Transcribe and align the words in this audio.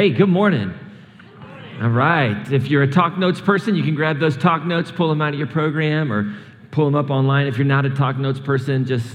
Hey, 0.00 0.08
good 0.08 0.30
morning. 0.30 0.72
All 1.82 1.90
right. 1.90 2.50
If 2.50 2.68
you're 2.68 2.82
a 2.84 2.90
Talk 2.90 3.18
Notes 3.18 3.38
person, 3.38 3.76
you 3.76 3.82
can 3.82 3.94
grab 3.94 4.18
those 4.18 4.34
Talk 4.34 4.64
Notes, 4.64 4.90
pull 4.90 5.10
them 5.10 5.20
out 5.20 5.34
of 5.34 5.38
your 5.38 5.46
program, 5.46 6.10
or 6.10 6.34
pull 6.70 6.86
them 6.86 6.94
up 6.94 7.10
online. 7.10 7.46
If 7.46 7.58
you're 7.58 7.66
not 7.66 7.84
a 7.84 7.90
Talk 7.90 8.16
Notes 8.16 8.40
person, 8.40 8.86
just, 8.86 9.14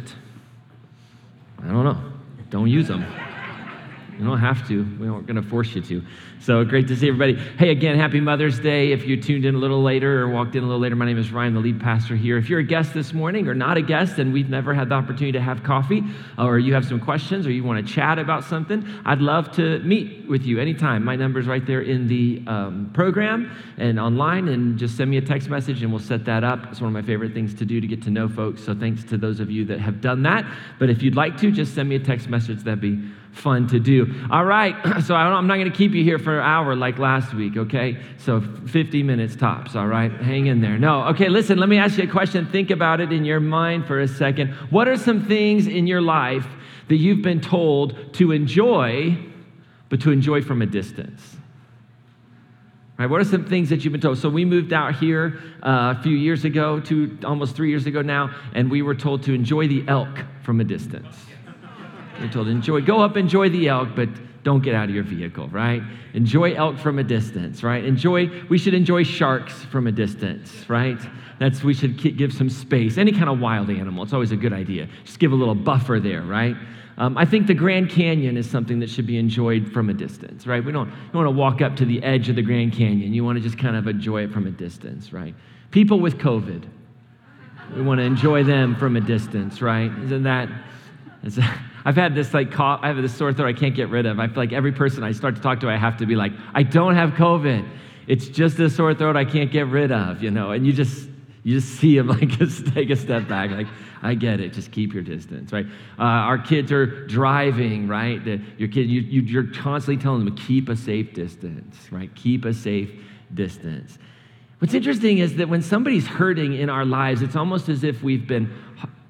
I 1.57 1.69
don't 1.69 1.85
know, 1.85 1.97
don't 2.51 2.67
use 2.67 2.87
them. 2.87 3.03
You 4.17 4.23
don't 4.23 4.39
have 4.39 4.65
to. 4.69 4.83
We 4.97 5.09
aren't 5.09 5.27
going 5.27 5.41
to 5.41 5.47
force 5.49 5.75
you 5.75 5.81
to. 5.81 6.01
So 6.39 6.63
great 6.63 6.87
to 6.87 6.95
see 6.95 7.09
everybody. 7.09 7.35
Hey, 7.57 7.71
again, 7.71 7.97
happy 7.97 8.21
Mother's 8.21 8.59
Day. 8.59 8.93
If 8.93 9.05
you 9.05 9.21
tuned 9.21 9.43
in 9.43 9.55
a 9.55 9.57
little 9.57 9.83
later 9.83 10.21
or 10.21 10.29
walked 10.29 10.55
in 10.55 10.63
a 10.63 10.65
little 10.65 10.79
later, 10.79 10.95
my 10.95 11.05
name 11.05 11.17
is 11.17 11.31
Ryan, 11.31 11.53
the 11.53 11.59
lead 11.59 11.81
pastor 11.81 12.15
here. 12.15 12.37
If 12.37 12.49
you're 12.49 12.59
a 12.59 12.63
guest 12.63 12.93
this 12.93 13.13
morning 13.13 13.49
or 13.49 13.53
not 13.53 13.75
a 13.75 13.81
guest 13.81 14.17
and 14.17 14.31
we've 14.31 14.49
never 14.49 14.73
had 14.73 14.87
the 14.87 14.95
opportunity 14.95 15.33
to 15.33 15.41
have 15.41 15.63
coffee, 15.63 16.01
or 16.37 16.59
you 16.59 16.73
have 16.73 16.85
some 16.85 16.99
questions 16.99 17.45
or 17.45 17.51
you 17.51 17.63
want 17.63 17.85
to 17.85 17.93
chat 17.93 18.17
about 18.17 18.45
something, 18.45 18.87
I'd 19.03 19.19
love 19.19 19.51
to 19.53 19.79
meet 19.79 20.29
with 20.29 20.43
you 20.43 20.59
anytime. 20.59 21.03
My 21.03 21.17
number's 21.17 21.47
right 21.47 21.65
there 21.65 21.81
in 21.81 22.07
the 22.07 22.41
um, 22.47 22.91
program 22.93 23.51
and 23.77 23.99
online, 23.99 24.47
and 24.47 24.77
just 24.77 24.95
send 24.95 25.11
me 25.11 25.17
a 25.17 25.21
text 25.21 25.49
message 25.49 25.83
and 25.83 25.91
we'll 25.91 26.01
set 26.01 26.23
that 26.25 26.43
up. 26.43 26.67
It's 26.71 26.79
one 26.79 26.87
of 26.87 26.93
my 26.93 27.05
favorite 27.05 27.33
things 27.33 27.53
to 27.55 27.65
do 27.65 27.81
to 27.81 27.87
get 27.87 28.01
to 28.03 28.11
know 28.11 28.29
folks. 28.29 28.63
So 28.63 28.73
thanks 28.73 29.03
to 29.05 29.17
those 29.17 29.41
of 29.41 29.51
you 29.51 29.65
that 29.65 29.79
have 29.79 29.99
done 29.99 30.23
that. 30.23 30.45
But 30.79 30.89
if 30.89 31.03
you'd 31.03 31.15
like 31.15 31.37
to, 31.37 31.51
just 31.51 31.75
send 31.75 31.89
me 31.89 31.95
a 31.95 31.99
text 31.99 32.29
message. 32.29 32.63
That'd 32.63 32.79
be 32.79 33.03
fun 33.35 33.67
to 33.67 33.79
do. 33.79 34.11
All 34.31 34.45
right, 34.45 34.75
so 35.03 35.13
I'm 35.13 35.47
not 35.47 35.55
going 35.55 35.69
to 35.69 35.77
keep 35.77 35.91
you 35.91 36.03
here 36.03 36.17
for 36.17 36.39
an 36.39 36.45
hour 36.45 36.75
like 36.75 36.97
last 36.97 37.33
week, 37.33 37.57
okay? 37.57 38.01
So 38.17 38.41
50 38.41 39.03
minutes 39.03 39.35
tops, 39.35 39.75
all 39.75 39.87
right? 39.87 40.11
Hang 40.11 40.47
in 40.47 40.61
there. 40.61 40.77
No, 40.77 41.05
okay, 41.07 41.29
listen, 41.29 41.57
let 41.57 41.69
me 41.69 41.77
ask 41.77 41.97
you 41.97 42.05
a 42.05 42.11
question. 42.11 42.47
Think 42.47 42.71
about 42.71 43.01
it 43.01 43.11
in 43.11 43.25
your 43.25 43.39
mind 43.39 43.85
for 43.85 43.99
a 43.99 44.07
second. 44.07 44.51
What 44.69 44.87
are 44.87 44.97
some 44.97 45.25
things 45.25 45.67
in 45.67 45.85
your 45.85 46.01
life 46.01 46.47
that 46.87 46.95
you've 46.95 47.21
been 47.21 47.41
told 47.41 48.13
to 48.13 48.31
enjoy, 48.31 49.17
but 49.89 50.01
to 50.01 50.11
enjoy 50.11 50.41
from 50.41 50.61
a 50.61 50.65
distance? 50.65 51.35
Right, 52.97 53.09
what 53.09 53.19
are 53.19 53.25
some 53.25 53.43
things 53.43 53.69
that 53.69 53.83
you've 53.83 53.91
been 53.91 53.99
told? 53.99 54.17
So 54.19 54.29
we 54.29 54.45
moved 54.45 54.71
out 54.71 54.95
here 54.95 55.37
uh, 55.61 55.95
a 55.97 56.01
few 56.01 56.15
years 56.15 56.45
ago, 56.45 56.79
two, 56.79 57.17
almost 57.25 57.53
three 57.53 57.69
years 57.69 57.85
ago 57.85 58.01
now, 58.01 58.33
and 58.53 58.71
we 58.71 58.81
were 58.81 58.95
told 58.95 59.23
to 59.23 59.33
enjoy 59.33 59.67
the 59.67 59.83
elk 59.89 60.23
from 60.43 60.61
a 60.61 60.63
distance. 60.63 61.17
You're 62.19 62.29
told, 62.29 62.47
enjoy, 62.47 62.81
go 62.81 63.01
up, 63.01 63.17
enjoy 63.17 63.49
the 63.49 63.67
elk, 63.67 63.89
but 63.95 64.09
don't 64.43 64.61
get 64.61 64.75
out 64.75 64.89
of 64.89 64.95
your 64.95 65.03
vehicle, 65.03 65.47
right? 65.49 65.81
Enjoy 66.13 66.53
elk 66.53 66.77
from 66.77 66.99
a 66.99 67.03
distance, 67.03 67.63
right? 67.63 67.83
Enjoy, 67.83 68.29
we 68.47 68.57
should 68.57 68.73
enjoy 68.73 69.03
sharks 69.03 69.53
from 69.65 69.87
a 69.87 69.91
distance, 69.91 70.69
right? 70.69 70.99
That's, 71.39 71.63
we 71.63 71.73
should 71.73 71.97
give 72.17 72.31
some 72.31 72.49
space. 72.49 72.97
Any 72.97 73.11
kind 73.11 73.27
of 73.27 73.39
wild 73.39 73.69
animal, 73.69 74.03
it's 74.03 74.13
always 74.13 74.31
a 74.31 74.37
good 74.37 74.53
idea. 74.53 74.87
Just 75.03 75.19
give 75.19 75.31
a 75.31 75.35
little 75.35 75.55
buffer 75.55 75.99
there, 75.99 76.21
right? 76.21 76.55
Um, 76.97 77.17
I 77.17 77.25
think 77.25 77.47
the 77.47 77.53
Grand 77.53 77.89
Canyon 77.89 78.37
is 78.37 78.49
something 78.49 78.79
that 78.79 78.89
should 78.89 79.05
be 79.05 79.17
enjoyed 79.17 79.73
from 79.73 79.89
a 79.89 79.93
distance, 79.93 80.47
right? 80.47 80.63
We 80.63 80.71
don't, 80.71 80.89
don't 80.89 81.13
want 81.13 81.27
to 81.27 81.31
walk 81.31 81.61
up 81.61 81.75
to 81.77 81.85
the 81.85 82.01
edge 82.03 82.29
of 82.29 82.37
the 82.37 82.41
Grand 82.41 82.71
Canyon. 82.71 83.13
You 83.13 83.25
want 83.25 83.37
to 83.37 83.43
just 83.43 83.57
kind 83.57 83.75
of 83.75 83.87
enjoy 83.87 84.23
it 84.23 84.31
from 84.31 84.47
a 84.47 84.51
distance, 84.51 85.11
right? 85.11 85.35
People 85.71 85.99
with 85.99 86.17
COVID, 86.19 86.63
we 87.75 87.81
want 87.81 87.99
to 87.99 88.05
enjoy 88.05 88.43
them 88.43 88.75
from 88.75 88.95
a 88.95 89.01
distance, 89.01 89.61
right? 89.61 89.91
Isn't 90.03 90.23
that? 90.23 90.47
Is 91.23 91.35
that 91.35 91.59
I've 91.85 91.95
had 91.95 92.15
this 92.15 92.33
like 92.33 92.51
cough, 92.51 92.79
I 92.81 92.87
have 92.87 92.97
this 92.97 93.15
sore 93.15 93.31
throat 93.31 93.47
I 93.47 93.53
can't 93.53 93.75
get 93.75 93.89
rid 93.89 94.07
of. 94.07 94.19
I 94.19 94.27
feel 94.27 94.37
like 94.37 94.51
every 94.51 94.71
person 94.71 95.03
I 95.03 95.11
start 95.11 95.35
to 95.35 95.41
talk 95.41 95.59
to, 95.59 95.69
I 95.69 95.77
have 95.77 95.97
to 95.97 96.07
be 96.07 96.15
like, 96.15 96.31
I 96.53 96.63
don't 96.63 96.95
have 96.95 97.11
COVID. 97.11 97.67
It's 98.07 98.27
just 98.27 98.59
a 98.59 98.69
sore 98.69 98.95
throat 98.95 99.15
I 99.15 99.23
can't 99.23 99.51
get 99.51 99.67
rid 99.67 99.91
of, 99.91 100.23
you 100.23 100.31
know. 100.31 100.51
And 100.51 100.65
you 100.65 100.73
just 100.73 101.07
you 101.43 101.59
just 101.59 101.75
see 101.75 101.95
them 101.95 102.07
like 102.19 102.27
just 102.29 102.65
take 102.73 102.89
a 102.89 102.95
step 102.95 103.27
back, 103.27 103.51
like 103.51 103.67
I 104.01 104.15
get 104.15 104.39
it. 104.39 104.51
Just 104.51 104.71
keep 104.71 104.93
your 104.93 105.03
distance, 105.03 105.53
right? 105.53 105.65
Uh, 105.97 106.03
our 106.03 106.39
kids 106.39 106.71
are 106.71 107.05
driving, 107.05 107.87
right? 107.87 108.23
The, 108.23 108.41
your 108.57 108.67
kid, 108.67 108.89
you, 108.89 109.01
you, 109.01 109.21
you're 109.21 109.51
constantly 109.53 110.01
telling 110.01 110.25
them 110.25 110.35
keep 110.35 110.69
a 110.69 110.75
safe 110.75 111.13
distance, 111.13 111.77
right? 111.91 112.13
Keep 112.15 112.45
a 112.45 112.53
safe 112.53 112.91
distance. 113.33 113.97
What's 114.59 114.73
interesting 114.73 115.19
is 115.19 115.35
that 115.35 115.49
when 115.49 115.61
somebody's 115.61 116.07
hurting 116.07 116.53
in 116.53 116.69
our 116.69 116.85
lives, 116.85 117.21
it's 117.21 117.35
almost 117.35 117.69
as 117.69 117.83
if 117.83 118.01
we've 118.01 118.27
been 118.27 118.51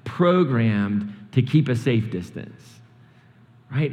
programmed 0.04 1.15
to 1.36 1.42
keep 1.42 1.68
a 1.68 1.76
safe 1.76 2.10
distance, 2.10 2.80
right? 3.70 3.92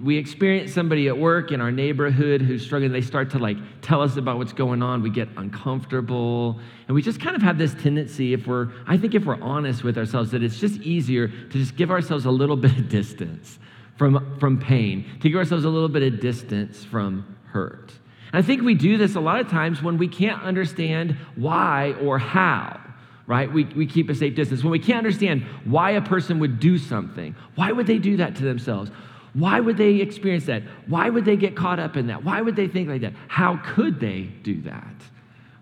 We 0.00 0.18
experience 0.18 0.72
somebody 0.72 1.08
at 1.08 1.18
work 1.18 1.50
in 1.50 1.60
our 1.60 1.72
neighborhood 1.72 2.40
who's 2.40 2.64
struggling. 2.64 2.92
They 2.92 3.00
start 3.00 3.30
to 3.30 3.40
like 3.40 3.56
tell 3.82 4.02
us 4.02 4.16
about 4.16 4.38
what's 4.38 4.52
going 4.52 4.84
on. 4.84 5.02
We 5.02 5.10
get 5.10 5.28
uncomfortable. 5.36 6.60
And 6.86 6.94
we 6.94 7.02
just 7.02 7.20
kind 7.20 7.34
of 7.34 7.42
have 7.42 7.58
this 7.58 7.74
tendency, 7.74 8.34
if 8.34 8.46
we're, 8.46 8.68
I 8.86 8.96
think 8.98 9.16
if 9.16 9.24
we're 9.24 9.40
honest 9.42 9.82
with 9.82 9.98
ourselves, 9.98 10.30
that 10.30 10.44
it's 10.44 10.60
just 10.60 10.80
easier 10.82 11.26
to 11.26 11.48
just 11.48 11.74
give 11.74 11.90
ourselves 11.90 12.24
a 12.24 12.30
little 12.30 12.56
bit 12.66 12.78
of 12.78 12.88
distance 12.88 13.58
from, 13.96 14.38
from 14.38 14.60
pain, 14.60 15.04
to 15.22 15.28
give 15.28 15.38
ourselves 15.38 15.64
a 15.64 15.68
little 15.68 15.88
bit 15.88 16.04
of 16.04 16.20
distance 16.20 16.84
from 16.84 17.36
hurt. 17.46 17.92
And 18.32 18.44
I 18.44 18.46
think 18.46 18.62
we 18.62 18.74
do 18.74 18.96
this 18.96 19.16
a 19.16 19.20
lot 19.20 19.40
of 19.40 19.48
times 19.48 19.82
when 19.82 19.98
we 19.98 20.06
can't 20.06 20.40
understand 20.40 21.16
why 21.34 21.96
or 22.00 22.20
how 22.20 22.85
right? 23.26 23.52
We, 23.52 23.64
we 23.64 23.86
keep 23.86 24.08
a 24.08 24.14
safe 24.14 24.34
distance. 24.34 24.62
When 24.62 24.70
we 24.70 24.78
can't 24.78 24.98
understand 24.98 25.42
why 25.64 25.92
a 25.92 26.02
person 26.02 26.38
would 26.38 26.60
do 26.60 26.78
something, 26.78 27.34
why 27.54 27.72
would 27.72 27.86
they 27.86 27.98
do 27.98 28.18
that 28.18 28.36
to 28.36 28.44
themselves? 28.44 28.90
Why 29.34 29.60
would 29.60 29.76
they 29.76 29.96
experience 29.96 30.46
that? 30.46 30.62
Why 30.86 31.10
would 31.10 31.24
they 31.24 31.36
get 31.36 31.56
caught 31.56 31.78
up 31.78 31.96
in 31.96 32.06
that? 32.06 32.24
Why 32.24 32.40
would 32.40 32.56
they 32.56 32.68
think 32.68 32.88
like 32.88 33.02
that? 33.02 33.12
How 33.28 33.60
could 33.62 34.00
they 34.00 34.22
do 34.22 34.62
that? 34.62 34.94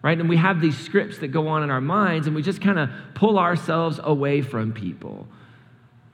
Right? 0.02 0.19
And 0.20 0.28
we 0.28 0.36
have 0.36 0.60
these 0.60 0.78
scripts 0.78 1.19
that 1.19 1.28
go 1.28 1.48
on 1.48 1.62
in 1.62 1.70
our 1.70 1.80
minds, 1.80 2.26
and 2.26 2.36
we 2.36 2.42
just 2.42 2.60
kind 2.60 2.78
of 2.78 2.91
pull 3.14 3.38
ourselves 3.38 3.98
away 4.02 4.42
from 4.42 4.72
people. 4.72 5.26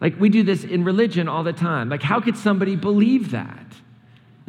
Like 0.00 0.18
we 0.18 0.28
do 0.30 0.42
this 0.42 0.64
in 0.64 0.84
religion 0.84 1.28
all 1.28 1.42
the 1.42 1.52
time. 1.52 1.88
Like, 1.88 2.02
how 2.02 2.20
could 2.20 2.38
somebody 2.38 2.76
believe 2.76 3.32
that? 3.32 3.66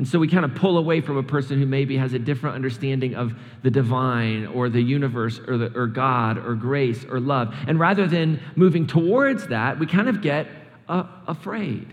And 0.02 0.08
so 0.08 0.18
we 0.18 0.28
kind 0.28 0.44
of 0.44 0.56
pull 0.56 0.80
away 0.80 1.00
from 1.00 1.18
a 1.18 1.22
person 1.22 1.60
who 1.60 1.68
maybe 1.68 1.96
has 1.98 2.14
a 2.14 2.18
different 2.18 2.56
understanding 2.56 3.14
of 3.14 3.36
the 3.62 3.70
divine 3.70 4.48
or 4.48 4.68
the 4.68 4.82
universe 4.82 5.40
or, 5.48 5.60
the, 5.60 5.72
or 5.80 5.86
God 5.86 6.40
or 6.40 6.56
grace 6.56 7.06
or 7.06 7.20
love. 7.20 7.54
And 7.68 7.80
rather 7.80 8.08
than 8.08 8.42
moving 8.56 8.88
towards 8.88 9.50
that, 9.50 9.78
we 9.78 9.86
kind 9.86 10.10
of 10.10 10.24
get 10.24 10.48
uh, 10.90 11.04
afraid. 11.28 11.86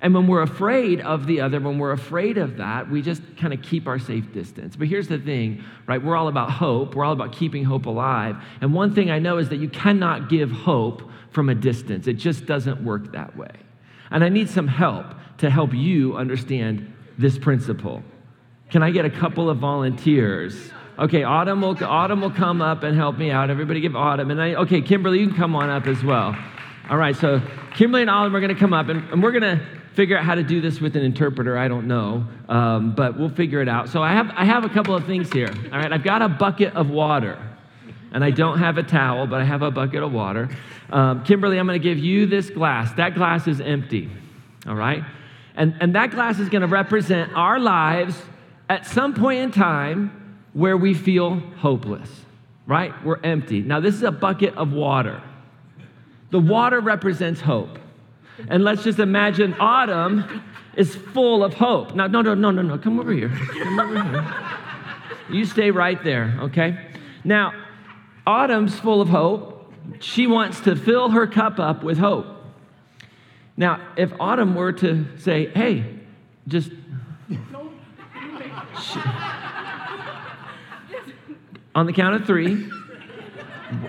And 0.00 0.14
when 0.14 0.26
we're 0.26 0.40
afraid 0.40 1.02
of 1.02 1.26
the 1.26 1.42
other, 1.42 1.60
when 1.60 1.78
we're 1.78 1.92
afraid 1.92 2.38
of 2.38 2.56
that, 2.56 2.90
we 2.90 3.02
just 3.02 3.20
kind 3.36 3.52
of 3.52 3.60
keep 3.60 3.88
our 3.88 3.98
safe 3.98 4.32
distance. 4.32 4.74
But 4.74 4.88
here's 4.88 5.08
the 5.08 5.18
thing, 5.18 5.62
right? 5.86 6.02
We're 6.02 6.16
all 6.16 6.28
about 6.28 6.50
hope. 6.50 6.94
We're 6.94 7.04
all 7.04 7.12
about 7.12 7.32
keeping 7.32 7.62
hope 7.62 7.84
alive. 7.84 8.36
And 8.62 8.72
one 8.72 8.94
thing 8.94 9.10
I 9.10 9.18
know 9.18 9.36
is 9.36 9.50
that 9.50 9.56
you 9.56 9.68
cannot 9.68 10.30
give 10.30 10.50
hope 10.50 11.10
from 11.30 11.50
a 11.50 11.54
distance, 11.54 12.06
it 12.06 12.14
just 12.14 12.46
doesn't 12.46 12.82
work 12.82 13.12
that 13.12 13.36
way. 13.36 13.52
And 14.10 14.24
I 14.24 14.30
need 14.30 14.48
some 14.48 14.66
help 14.66 15.04
to 15.36 15.50
help 15.50 15.74
you 15.74 16.16
understand 16.16 16.90
this 17.18 17.38
principle. 17.38 18.02
Can 18.70 18.82
I 18.82 18.90
get 18.90 19.04
a 19.04 19.10
couple 19.10 19.50
of 19.50 19.58
volunteers? 19.58 20.72
Okay, 20.98 21.24
Autumn 21.24 21.60
will, 21.60 21.76
Autumn 21.84 22.20
will 22.20 22.30
come 22.30 22.62
up 22.62 22.82
and 22.82 22.96
help 22.96 23.18
me 23.18 23.30
out. 23.30 23.50
Everybody 23.50 23.80
give 23.80 23.96
Autumn. 23.96 24.30
And 24.30 24.40
I, 24.40 24.54
okay, 24.54 24.80
Kimberly, 24.80 25.20
you 25.20 25.28
can 25.28 25.36
come 25.36 25.56
on 25.56 25.68
up 25.68 25.86
as 25.86 26.02
well. 26.04 26.36
All 26.88 26.96
right, 26.96 27.16
so 27.16 27.40
Kimberly 27.74 28.02
and 28.02 28.10
Autumn 28.10 28.36
are 28.36 28.40
going 28.40 28.54
to 28.54 28.60
come 28.60 28.72
up, 28.72 28.88
and, 28.88 29.02
and 29.10 29.22
we're 29.22 29.32
going 29.32 29.58
to 29.58 29.64
figure 29.94 30.18
out 30.18 30.24
how 30.24 30.34
to 30.34 30.42
do 30.42 30.60
this 30.60 30.80
with 30.80 30.96
an 30.96 31.02
interpreter. 31.02 31.56
I 31.56 31.66
don't 31.66 31.86
know, 31.86 32.26
um, 32.48 32.94
but 32.94 33.18
we'll 33.18 33.30
figure 33.30 33.62
it 33.62 33.68
out. 33.68 33.88
So 33.88 34.02
I 34.02 34.12
have, 34.12 34.30
I 34.34 34.44
have 34.44 34.64
a 34.64 34.68
couple 34.68 34.94
of 34.94 35.06
things 35.06 35.32
here. 35.32 35.48
All 35.72 35.78
right, 35.78 35.92
I've 35.92 36.04
got 36.04 36.20
a 36.20 36.28
bucket 36.28 36.74
of 36.74 36.90
water, 36.90 37.38
and 38.12 38.22
I 38.22 38.30
don't 38.30 38.58
have 38.58 38.76
a 38.76 38.82
towel, 38.82 39.26
but 39.26 39.40
I 39.40 39.44
have 39.44 39.62
a 39.62 39.70
bucket 39.70 40.02
of 40.02 40.12
water. 40.12 40.48
Um, 40.90 41.24
Kimberly, 41.24 41.58
I'm 41.58 41.66
going 41.66 41.80
to 41.80 41.82
give 41.82 41.98
you 41.98 42.26
this 42.26 42.50
glass. 42.50 42.92
That 42.94 43.14
glass 43.14 43.48
is 43.48 43.60
empty. 43.60 44.10
All 44.66 44.74
right? 44.74 45.02
And, 45.54 45.76
and 45.80 45.94
that 45.94 46.10
glass 46.10 46.38
is 46.38 46.48
going 46.48 46.62
to 46.62 46.68
represent 46.68 47.32
our 47.34 47.58
lives 47.58 48.20
at 48.68 48.86
some 48.86 49.14
point 49.14 49.40
in 49.40 49.50
time 49.50 50.42
where 50.52 50.76
we 50.76 50.94
feel 50.94 51.38
hopeless, 51.58 52.08
right? 52.66 52.92
We're 53.04 53.20
empty. 53.22 53.60
Now, 53.60 53.80
this 53.80 53.94
is 53.94 54.02
a 54.02 54.10
bucket 54.10 54.54
of 54.56 54.72
water. 54.72 55.22
The 56.30 56.40
water 56.40 56.80
represents 56.80 57.40
hope. 57.40 57.78
And 58.48 58.64
let's 58.64 58.82
just 58.82 58.98
imagine 58.98 59.54
autumn 59.60 60.42
is 60.76 60.94
full 60.94 61.44
of 61.44 61.54
hope. 61.54 61.94
Now, 61.94 62.08
no, 62.08 62.20
no, 62.22 62.34
no, 62.34 62.50
no, 62.50 62.62
no. 62.62 62.78
Come 62.78 62.98
over 62.98 63.12
here. 63.12 63.28
Come 63.28 63.78
over 63.78 64.02
here. 64.02 64.34
You 65.30 65.44
stay 65.44 65.70
right 65.70 66.02
there, 66.02 66.36
okay? 66.42 66.78
Now, 67.22 67.52
autumn's 68.26 68.78
full 68.78 69.00
of 69.00 69.08
hope. 69.08 69.72
She 70.00 70.26
wants 70.26 70.60
to 70.62 70.74
fill 70.74 71.10
her 71.10 71.26
cup 71.26 71.58
up 71.58 71.84
with 71.84 71.98
hope. 71.98 72.26
Now, 73.56 73.80
if 73.96 74.12
Autumn 74.18 74.54
were 74.54 74.72
to 74.72 75.06
say, 75.18 75.46
hey, 75.46 75.84
just. 76.48 76.70
on 81.74 81.86
the 81.86 81.92
count 81.92 82.14
of 82.14 82.26
three. 82.26 82.68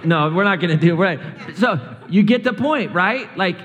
No, 0.03 0.31
we're 0.31 0.43
not 0.43 0.59
going 0.59 0.77
to 0.77 0.77
do 0.77 0.93
it. 0.93 0.97
Right. 0.97 1.19
So 1.57 1.97
you 2.09 2.23
get 2.23 2.43
the 2.43 2.53
point, 2.53 2.93
right? 2.93 3.35
Like 3.37 3.57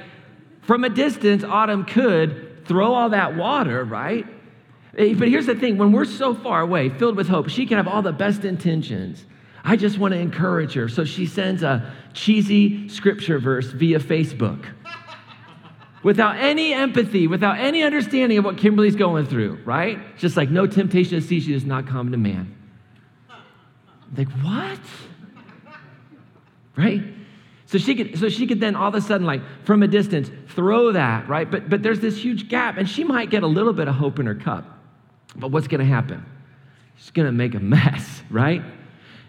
from 0.62 0.84
a 0.84 0.90
distance, 0.90 1.42
Autumn 1.44 1.84
could 1.84 2.66
throw 2.66 2.92
all 2.92 3.10
that 3.10 3.36
water, 3.36 3.84
right? 3.84 4.26
Eh, 4.96 5.14
but 5.14 5.28
here's 5.28 5.46
the 5.46 5.54
thing 5.54 5.78
when 5.78 5.92
we're 5.92 6.04
so 6.04 6.34
far 6.34 6.60
away, 6.60 6.90
filled 6.90 7.16
with 7.16 7.28
hope, 7.28 7.48
she 7.48 7.66
can 7.66 7.76
have 7.76 7.88
all 7.88 8.02
the 8.02 8.12
best 8.12 8.44
intentions. 8.44 9.24
I 9.62 9.76
just 9.76 9.98
want 9.98 10.12
to 10.14 10.18
encourage 10.18 10.74
her. 10.74 10.88
So 10.88 11.04
she 11.04 11.26
sends 11.26 11.62
a 11.62 11.92
cheesy 12.12 12.88
scripture 12.88 13.38
verse 13.38 13.66
via 13.66 13.98
Facebook. 13.98 14.66
Without 16.02 16.36
any 16.36 16.72
empathy, 16.72 17.26
without 17.26 17.58
any 17.58 17.82
understanding 17.82 18.38
of 18.38 18.44
what 18.44 18.56
Kimberly's 18.56 18.96
going 18.96 19.26
through, 19.26 19.60
right? 19.64 20.16
Just 20.16 20.36
like 20.36 20.50
no 20.50 20.66
temptation 20.66 21.20
to 21.20 21.26
see 21.26 21.40
she 21.40 21.52
does 21.52 21.64
not 21.64 21.86
come 21.86 22.10
to 22.12 22.18
man. 22.18 22.56
Like, 24.16 24.28
what? 24.42 24.80
Right? 26.76 27.02
So 27.66 27.78
she 27.78 27.94
could, 27.94 28.18
so 28.18 28.28
she 28.28 28.46
could 28.46 28.58
then 28.58 28.74
all 28.74 28.88
of 28.88 28.94
a 28.96 29.00
sudden, 29.00 29.26
like 29.26 29.42
from 29.64 29.82
a 29.84 29.88
distance, 29.88 30.28
throw 30.48 30.92
that, 30.92 31.28
right? 31.28 31.48
But 31.48 31.70
but 31.70 31.82
there's 31.84 32.00
this 32.00 32.16
huge 32.16 32.48
gap, 32.48 32.76
and 32.78 32.88
she 32.88 33.04
might 33.04 33.30
get 33.30 33.44
a 33.44 33.46
little 33.46 33.72
bit 33.72 33.86
of 33.86 33.94
hope 33.94 34.18
in 34.18 34.26
her 34.26 34.34
cup. 34.34 34.64
But 35.36 35.52
what's 35.52 35.68
gonna 35.68 35.84
happen? 35.84 36.26
She's 36.96 37.12
gonna 37.12 37.30
make 37.30 37.54
a 37.54 37.60
mess, 37.60 38.22
right? 38.30 38.62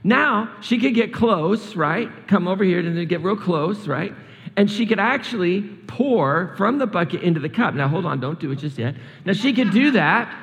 Now 0.03 0.55
she 0.61 0.79
could 0.79 0.95
get 0.95 1.13
close, 1.13 1.75
right? 1.75 2.09
Come 2.27 2.47
over 2.47 2.63
here 2.63 2.79
and 2.79 3.07
get 3.07 3.21
real 3.21 3.35
close, 3.35 3.87
right? 3.87 4.15
And 4.57 4.69
she 4.69 4.85
could 4.85 4.99
actually 4.99 5.61
pour 5.87 6.53
from 6.57 6.77
the 6.77 6.87
bucket 6.87 7.21
into 7.21 7.39
the 7.39 7.49
cup. 7.49 7.73
Now 7.73 7.87
hold 7.87 8.05
on, 8.05 8.19
don't 8.19 8.39
do 8.39 8.51
it 8.51 8.57
just 8.57 8.77
yet. 8.77 8.95
Now 9.25 9.33
she 9.33 9.53
could 9.53 9.71
do 9.71 9.91
that, 9.91 10.33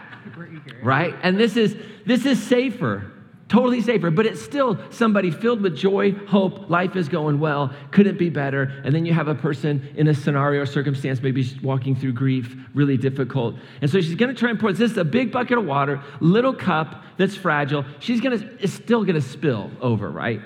right? 0.82 1.14
And 1.22 1.38
this 1.38 1.56
is 1.56 1.76
this 2.06 2.24
is 2.24 2.42
safer 2.42 3.12
totally 3.48 3.80
safer, 3.80 4.10
but 4.10 4.26
it's 4.26 4.40
still 4.40 4.78
somebody 4.90 5.30
filled 5.30 5.62
with 5.62 5.76
joy, 5.76 6.12
hope, 6.26 6.68
life 6.68 6.96
is 6.96 7.08
going 7.08 7.40
well, 7.40 7.72
couldn't 7.90 8.18
be 8.18 8.28
better. 8.28 8.80
And 8.84 8.94
then 8.94 9.06
you 9.06 9.14
have 9.14 9.28
a 9.28 9.34
person 9.34 9.88
in 9.96 10.08
a 10.08 10.14
scenario 10.14 10.62
or 10.62 10.66
circumstance, 10.66 11.22
maybe 11.22 11.58
walking 11.62 11.96
through 11.96 12.12
grief, 12.12 12.54
really 12.74 12.96
difficult. 12.96 13.56
And 13.80 13.90
so 13.90 14.00
she's 14.00 14.14
gonna 14.14 14.34
try 14.34 14.50
and 14.50 14.60
pour 14.60 14.72
this 14.72 14.92
is 14.92 14.98
a 14.98 15.04
big 15.04 15.32
bucket 15.32 15.58
of 15.58 15.64
water, 15.64 16.02
little 16.20 16.54
cup 16.54 17.02
that's 17.16 17.34
fragile. 17.34 17.84
She's 18.00 18.20
gonna, 18.20 18.48
it's 18.60 18.74
still 18.74 19.04
gonna 19.04 19.20
spill 19.20 19.70
over, 19.80 20.10
right? 20.10 20.40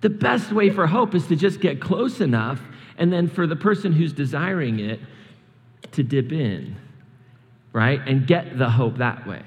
The 0.00 0.10
best 0.10 0.52
way 0.52 0.70
for 0.70 0.86
hope 0.86 1.14
is 1.14 1.26
to 1.26 1.36
just 1.36 1.60
get 1.60 1.80
close 1.80 2.20
enough, 2.20 2.60
and 2.98 3.12
then 3.12 3.28
for 3.28 3.46
the 3.46 3.56
person 3.56 3.92
who's 3.92 4.12
desiring 4.12 4.80
it 4.80 5.00
to 5.92 6.02
dip 6.02 6.32
in, 6.32 6.76
right? 7.72 8.00
And 8.06 8.26
get 8.26 8.58
the 8.58 8.68
hope 8.68 8.98
that 8.98 9.26
way 9.26 9.42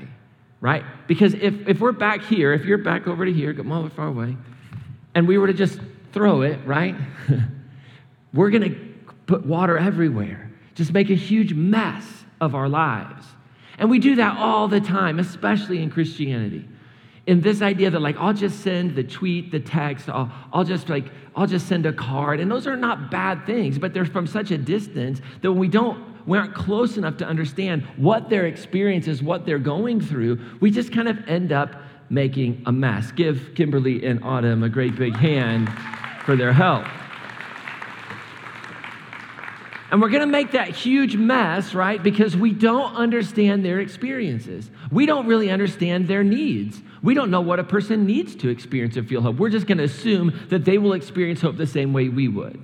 right? 0.61 0.83
Because 1.07 1.33
if, 1.33 1.67
if 1.67 1.79
we're 1.79 1.91
back 1.91 2.23
here, 2.23 2.53
if 2.53 2.63
you're 2.65 2.77
back 2.77 3.07
over 3.07 3.25
to 3.25 3.33
here, 3.33 3.53
come 3.53 3.71
on, 3.71 3.89
far 3.89 4.07
away, 4.07 4.37
and 5.13 5.27
we 5.27 5.37
were 5.37 5.47
to 5.47 5.53
just 5.53 5.79
throw 6.13 6.43
it, 6.43 6.59
right? 6.65 6.95
we're 8.33 8.51
going 8.51 8.69
to 8.69 8.79
put 9.25 9.45
water 9.45 9.77
everywhere, 9.77 10.51
just 10.75 10.93
make 10.93 11.09
a 11.09 11.15
huge 11.15 11.53
mess 11.53 12.05
of 12.39 12.55
our 12.55 12.69
lives. 12.69 13.25
And 13.77 13.89
we 13.89 13.99
do 13.99 14.15
that 14.15 14.37
all 14.37 14.67
the 14.67 14.79
time, 14.79 15.19
especially 15.19 15.81
in 15.81 15.89
Christianity. 15.89 16.67
In 17.27 17.41
this 17.41 17.61
idea 17.61 17.91
that, 17.91 17.99
like, 17.99 18.17
I'll 18.17 18.33
just 18.33 18.61
send 18.61 18.95
the 18.95 19.03
tweet, 19.03 19.51
the 19.51 19.59
text, 19.59 20.09
I'll, 20.09 20.31
I'll 20.51 20.63
just 20.63 20.89
like, 20.89 21.05
I'll 21.35 21.47
just 21.47 21.67
send 21.67 21.85
a 21.85 21.93
card. 21.93 22.39
And 22.39 22.49
those 22.49 22.65
are 22.67 22.75
not 22.75 23.11
bad 23.11 23.45
things, 23.45 23.77
but 23.77 23.93
they're 23.93 24.05
from 24.05 24.25
such 24.27 24.51
a 24.51 24.57
distance 24.57 25.21
that 25.41 25.51
when 25.51 25.59
we 25.59 25.67
don't 25.67 26.11
we 26.25 26.37
aren't 26.37 26.53
close 26.53 26.97
enough 26.97 27.17
to 27.17 27.25
understand 27.25 27.83
what 27.97 28.29
their 28.29 28.45
experience 28.45 29.07
is, 29.07 29.23
what 29.23 29.45
they're 29.45 29.59
going 29.59 29.99
through, 30.01 30.39
we 30.59 30.69
just 30.69 30.93
kind 30.93 31.07
of 31.07 31.17
end 31.27 31.51
up 31.51 31.75
making 32.09 32.61
a 32.65 32.71
mess. 32.71 33.11
Give 33.11 33.53
Kimberly 33.55 34.05
and 34.05 34.23
Autumn 34.23 34.63
a 34.63 34.69
great 34.69 34.95
big 34.95 35.15
hand 35.15 35.69
for 36.25 36.35
their 36.35 36.53
help. 36.53 36.85
And 39.91 40.01
we're 40.01 40.09
going 40.09 40.21
to 40.21 40.27
make 40.27 40.51
that 40.51 40.69
huge 40.69 41.17
mess, 41.17 41.73
right? 41.73 42.01
Because 42.01 42.37
we 42.37 42.53
don't 42.53 42.95
understand 42.95 43.65
their 43.65 43.79
experiences. 43.79 44.69
We 44.89 45.05
don't 45.05 45.27
really 45.27 45.49
understand 45.49 46.07
their 46.07 46.23
needs. 46.23 46.81
We 47.03 47.13
don't 47.13 47.31
know 47.31 47.41
what 47.41 47.59
a 47.59 47.63
person 47.63 48.05
needs 48.05 48.35
to 48.37 48.49
experience 48.49 48.95
or 48.97 49.03
feel 49.03 49.21
hope. 49.21 49.37
We're 49.37 49.49
just 49.49 49.67
going 49.67 49.79
to 49.79 49.85
assume 49.85 50.47
that 50.49 50.65
they 50.65 50.77
will 50.77 50.93
experience 50.93 51.41
hope 51.41 51.57
the 51.57 51.67
same 51.67 51.93
way 51.93 52.09
we 52.09 52.27
would 52.27 52.61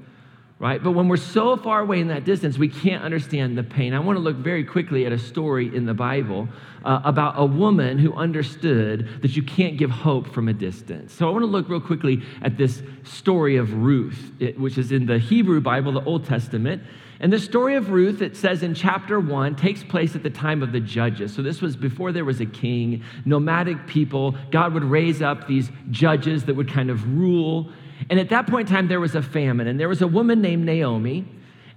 right? 0.60 0.84
But 0.84 0.92
when 0.92 1.08
we're 1.08 1.18
so 1.18 1.56
far 1.58 1.82
away 1.82 2.00
in 2.00 2.08
that 2.08 2.26
distance, 2.26 2.58
we 2.58 2.68
can't 2.68 3.04
understand 3.04 3.58
the 3.58 3.64
pain. 3.64 3.94
I 3.94 4.00
want 4.00 4.18
to 4.18 4.22
look 4.22 4.38
very 4.38 4.64
quickly 4.64 5.06
at 5.06 5.12
a 5.12 5.20
story 5.20 5.74
in 5.76 5.86
the 5.86 5.94
Bible 5.94 6.50
uh, 6.84 7.02
about 7.04 7.36
a 7.38 7.46
woman 7.46 8.00
who 8.00 8.14
understood 8.14 9.22
that 9.22 9.36
you 9.36 9.44
can't 9.44 9.78
give 9.78 9.92
hope 9.92 10.34
from 10.34 10.48
a 10.48 10.54
distance. 10.54 11.14
So 11.14 11.28
I 11.28 11.32
want 11.32 11.44
to 11.44 11.48
look 11.48 11.70
real 11.70 11.80
quickly 11.80 12.24
at 12.42 12.58
this 12.58 12.82
story 13.04 13.58
of 13.58 13.74
Ruth, 13.74 14.32
which 14.58 14.78
is 14.78 14.92
in 14.92 15.06
the 15.06 15.20
Hebrew 15.20 15.62
Bible, 15.62 15.92
the 15.92 16.04
Old 16.04 16.26
Testament. 16.26 16.82
And 17.20 17.34
the 17.34 17.40
story 17.40 17.76
of 17.76 17.90
Ruth, 17.90 18.22
it 18.22 18.38
says 18.38 18.62
in 18.62 18.76
chapter 18.76 19.20
one, 19.20 19.56
takes 19.56 19.84
place 19.84 20.16
at 20.16 20.24
the 20.24 20.30
time 20.30 20.62
of 20.62 20.72
the 20.72 20.80
judges. 20.80 21.34
So 21.34 21.42
this 21.42 21.62
was 21.62 21.76
before 21.76 22.12
there 22.12 22.26
was 22.26 22.40
a 22.42 22.46
king, 22.46 23.04
nomadic 23.26 23.88
people. 23.88 24.36
God 24.52 24.74
would 24.74 24.84
raise 24.84 25.22
up 25.22 25.48
these 25.48 25.72
judges 25.90 26.46
that 26.46 26.56
would 26.56 26.72
kind 26.72 26.90
of 26.90 27.18
rule 27.18 27.72
and 28.10 28.20
at 28.20 28.30
that 28.30 28.48
point 28.48 28.70
in 28.70 28.76
time, 28.76 28.88
there 28.88 29.00
was 29.00 29.16
a 29.16 29.22
famine, 29.22 29.68
and 29.68 29.80
there 29.80 29.90
was 29.90 30.02
a 30.02 30.08
woman 30.08 30.42
named 30.42 30.66
Naomi 30.66 31.26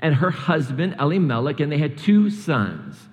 and 0.00 0.14
her 0.14 0.30
husband, 0.30 0.96
Elimelech, 0.98 1.60
and 1.60 1.70
they 1.70 1.78
had 1.78 1.98
two 1.98 2.30
sons. 2.30 3.08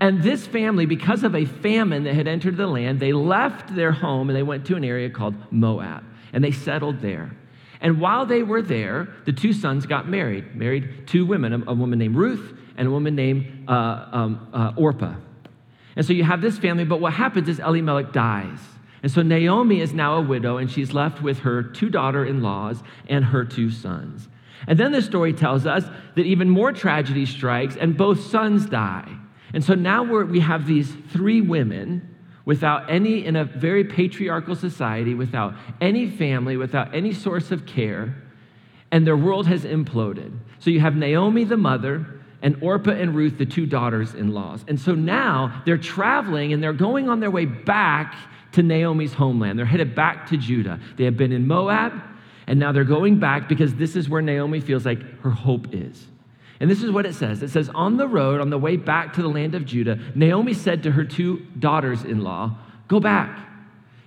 And 0.00 0.22
this 0.22 0.46
family, 0.46 0.86
because 0.86 1.22
of 1.22 1.34
a 1.34 1.44
famine 1.44 2.04
that 2.04 2.14
had 2.14 2.26
entered 2.26 2.56
the 2.56 2.66
land, 2.66 2.98
they 2.98 3.12
left 3.12 3.74
their 3.74 3.92
home 3.92 4.28
and 4.28 4.36
they 4.36 4.42
went 4.42 4.66
to 4.66 4.76
an 4.76 4.84
area 4.84 5.08
called 5.10 5.34
Moab, 5.50 6.04
and 6.32 6.42
they 6.42 6.50
settled 6.50 7.00
there. 7.00 7.36
And 7.86 8.00
while 8.00 8.26
they 8.26 8.42
were 8.42 8.62
there, 8.62 9.14
the 9.26 9.32
two 9.32 9.52
sons 9.52 9.86
got 9.86 10.08
married, 10.08 10.56
married 10.56 11.06
two 11.06 11.24
women, 11.24 11.52
a, 11.68 11.72
woman 11.72 12.00
named 12.00 12.16
Ruth 12.16 12.52
and 12.76 12.88
a 12.88 12.90
woman 12.90 13.14
named 13.14 13.68
uh, 13.68 14.08
um, 14.10 14.48
uh, 14.52 14.72
Orpah. 14.74 15.14
And 15.94 16.04
so 16.04 16.12
you 16.12 16.24
have 16.24 16.40
this 16.40 16.58
family, 16.58 16.84
but 16.84 17.00
what 17.00 17.12
happens 17.12 17.48
is 17.48 17.60
Elimelech 17.60 18.12
dies. 18.12 18.58
And 19.04 19.12
so 19.12 19.22
Naomi 19.22 19.80
is 19.80 19.94
now 19.94 20.16
a 20.16 20.20
widow, 20.20 20.56
and 20.56 20.68
she's 20.68 20.94
left 20.94 21.22
with 21.22 21.38
her 21.38 21.62
two 21.62 21.88
daughter 21.88 22.24
in 22.24 22.42
laws 22.42 22.82
and 23.08 23.26
her 23.26 23.44
two 23.44 23.70
sons. 23.70 24.26
And 24.66 24.80
then 24.80 24.90
the 24.90 25.00
story 25.00 25.32
tells 25.32 25.64
us 25.64 25.84
that 26.16 26.26
even 26.26 26.50
more 26.50 26.72
tragedy 26.72 27.24
strikes, 27.24 27.76
and 27.76 27.96
both 27.96 28.18
sons 28.18 28.66
die. 28.66 29.16
And 29.54 29.62
so 29.62 29.74
now 29.74 30.02
we 30.02 30.40
have 30.40 30.66
these 30.66 30.92
three 31.12 31.40
women 31.40 32.15
without 32.46 32.88
any, 32.88 33.26
in 33.26 33.36
a 33.36 33.44
very 33.44 33.84
patriarchal 33.84 34.54
society, 34.54 35.14
without 35.14 35.52
any 35.82 36.08
family, 36.08 36.56
without 36.56 36.94
any 36.94 37.12
source 37.12 37.50
of 37.50 37.66
care, 37.66 38.16
and 38.90 39.06
their 39.06 39.16
world 39.16 39.46
has 39.46 39.64
imploded. 39.64 40.32
So 40.60 40.70
you 40.70 40.80
have 40.80 40.96
Naomi, 40.96 41.44
the 41.44 41.56
mother, 41.58 42.06
and 42.40 42.56
Orpah 42.62 42.92
and 42.92 43.14
Ruth, 43.14 43.36
the 43.36 43.44
two 43.44 43.66
daughters 43.66 44.14
in 44.14 44.32
laws. 44.32 44.64
And 44.68 44.80
so 44.80 44.94
now 44.94 45.62
they're 45.66 45.76
traveling 45.76 46.52
and 46.52 46.62
they're 46.62 46.72
going 46.72 47.08
on 47.08 47.18
their 47.18 47.30
way 47.30 47.44
back 47.44 48.14
to 48.52 48.62
Naomi's 48.62 49.12
homeland. 49.12 49.58
They're 49.58 49.66
headed 49.66 49.94
back 49.94 50.28
to 50.28 50.36
Judah. 50.36 50.78
They 50.96 51.04
have 51.04 51.16
been 51.16 51.32
in 51.32 51.46
Moab, 51.46 51.92
and 52.46 52.60
now 52.60 52.70
they're 52.70 52.84
going 52.84 53.18
back 53.18 53.48
because 53.48 53.74
this 53.74 53.96
is 53.96 54.08
where 54.08 54.22
Naomi 54.22 54.60
feels 54.60 54.86
like 54.86 55.20
her 55.20 55.30
hope 55.30 55.74
is. 55.74 56.06
And 56.60 56.70
this 56.70 56.82
is 56.82 56.90
what 56.90 57.06
it 57.06 57.14
says 57.14 57.42
it 57.42 57.50
says, 57.50 57.68
On 57.74 57.96
the 57.96 58.08
road, 58.08 58.40
on 58.40 58.50
the 58.50 58.58
way 58.58 58.76
back 58.76 59.12
to 59.14 59.22
the 59.22 59.28
land 59.28 59.54
of 59.54 59.64
Judah, 59.64 59.98
Naomi 60.14 60.54
said 60.54 60.82
to 60.84 60.92
her 60.92 61.04
two 61.04 61.46
daughters 61.58 62.04
in 62.04 62.22
law, 62.22 62.56
Go 62.88 63.00
back, 63.00 63.46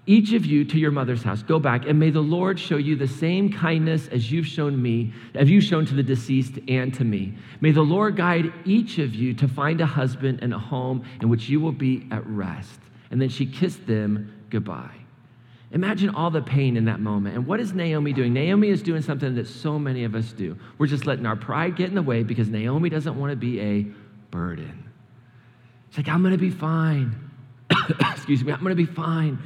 each 0.06 0.34
of 0.34 0.46
you 0.46 0.66
to 0.66 0.80
your 0.80 0.90
mother's 0.90 1.22
house. 1.22 1.44
Go 1.44 1.60
back, 1.60 1.86
and 1.86 2.00
may 2.00 2.10
the 2.10 2.20
Lord 2.20 2.60
show 2.60 2.78
you 2.78 2.96
the 2.96 3.08
same 3.08 3.52
kindness 3.54 4.08
as 4.08 4.32
you've 4.32 4.48
shown 4.48 4.82
me, 4.82 5.14
as 5.36 5.50
you've 5.50 5.64
shown 5.64 5.86
to 5.86 5.94
the 5.94 6.02
deceased 6.02 6.58
and 6.68 6.92
to 6.96 7.04
me. 7.04 7.38
May 7.62 7.72
the 7.72 7.84
Lord 7.84 8.16
guide 8.16 8.52
each 8.66 8.98
of 8.98 9.14
you 9.14 9.36
to 9.36 9.48
find 9.48 9.82
a 9.82 9.86
husband 9.86 10.40
and 10.42 10.52
a 10.52 10.58
home 10.58 11.04
in 11.22 11.30
which 11.30 11.48
you 11.48 11.60
will 11.60 11.72
be 11.72 12.08
at 12.10 12.26
rest. 12.26 12.80
And 13.12 13.22
then 13.22 13.30
she 13.30 13.46
kissed 13.46 13.86
them 13.86 14.34
goodbye. 14.50 14.99
Imagine 15.72 16.10
all 16.10 16.32
the 16.32 16.42
pain 16.42 16.78
in 16.78 16.86
that 16.86 17.00
moment. 17.00 17.36
And 17.36 17.46
what 17.46 17.60
is 17.60 17.74
Naomi 17.74 18.12
doing? 18.12 18.34
Naomi 18.34 18.70
is 18.70 18.82
doing 18.82 19.04
something 19.04 19.36
that 19.36 19.48
so 19.48 19.78
many 19.78 20.04
of 20.04 20.16
us 20.16 20.32
do. 20.32 20.58
We're 20.80 20.88
just 20.88 21.06
letting 21.06 21.28
our 21.28 21.36
pride 21.36 21.76
get 21.76 21.90
in 21.90 21.96
the 21.96 22.02
way 22.02 22.24
because 22.24 22.50
Naomi 22.50 22.90
doesn't 22.90 23.20
want 23.20 23.32
to 23.32 23.36
be 23.36 23.62
a 23.62 23.88
burden. 24.32 24.90
It's 25.90 25.98
like, 25.98 26.08
I'm 26.08 26.22
going 26.22 26.34
to 26.34 26.40
be 26.40 26.50
fine. 26.50 27.32
Excuse 28.12 28.44
me, 28.44 28.52
I'm 28.52 28.62
going 28.62 28.76
to 28.76 28.76
be 28.76 28.92
fine. 28.92 29.40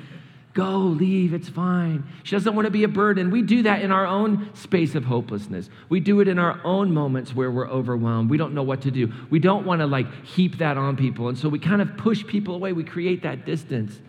Go, 0.53 0.77
leave, 0.77 1.33
it's 1.33 1.49
fine. 1.49 2.05
She 2.21 2.35
doesn't 2.35 2.53
want 2.53 2.67
to 2.67 2.71
be 2.71 2.83
a 2.83 2.87
burden. 2.87 3.31
We 3.31 3.41
do 3.41 3.63
that 3.63 3.81
in 3.81 3.91
our 3.91 4.05
own 4.05 4.49
space 4.53 4.93
of 4.93 5.03
hopelessness. 5.03 5.69
We 5.89 5.99
do 5.99 6.19
it 6.19 6.27
in 6.27 6.37
our 6.37 6.61
own 6.63 6.93
moments 6.93 7.33
where 7.33 7.49
we're 7.49 7.67
overwhelmed. 7.67 8.29
We 8.29 8.37
don't 8.37 8.53
know 8.53 8.61
what 8.61 8.81
to 8.83 8.91
do. 8.91 9.11
We 9.31 9.39
don't 9.39 9.65
want 9.65 9.81
to 9.81 9.87
like 9.87 10.25
heap 10.25 10.59
that 10.59 10.77
on 10.77 10.95
people. 10.95 11.27
And 11.27 11.37
so 11.37 11.49
we 11.49 11.57
kind 11.57 11.81
of 11.81 11.97
push 11.97 12.25
people 12.25 12.53
away. 12.53 12.71
We 12.71 12.83
create 12.83 13.23
that 13.23 13.45
distance. 13.45 13.99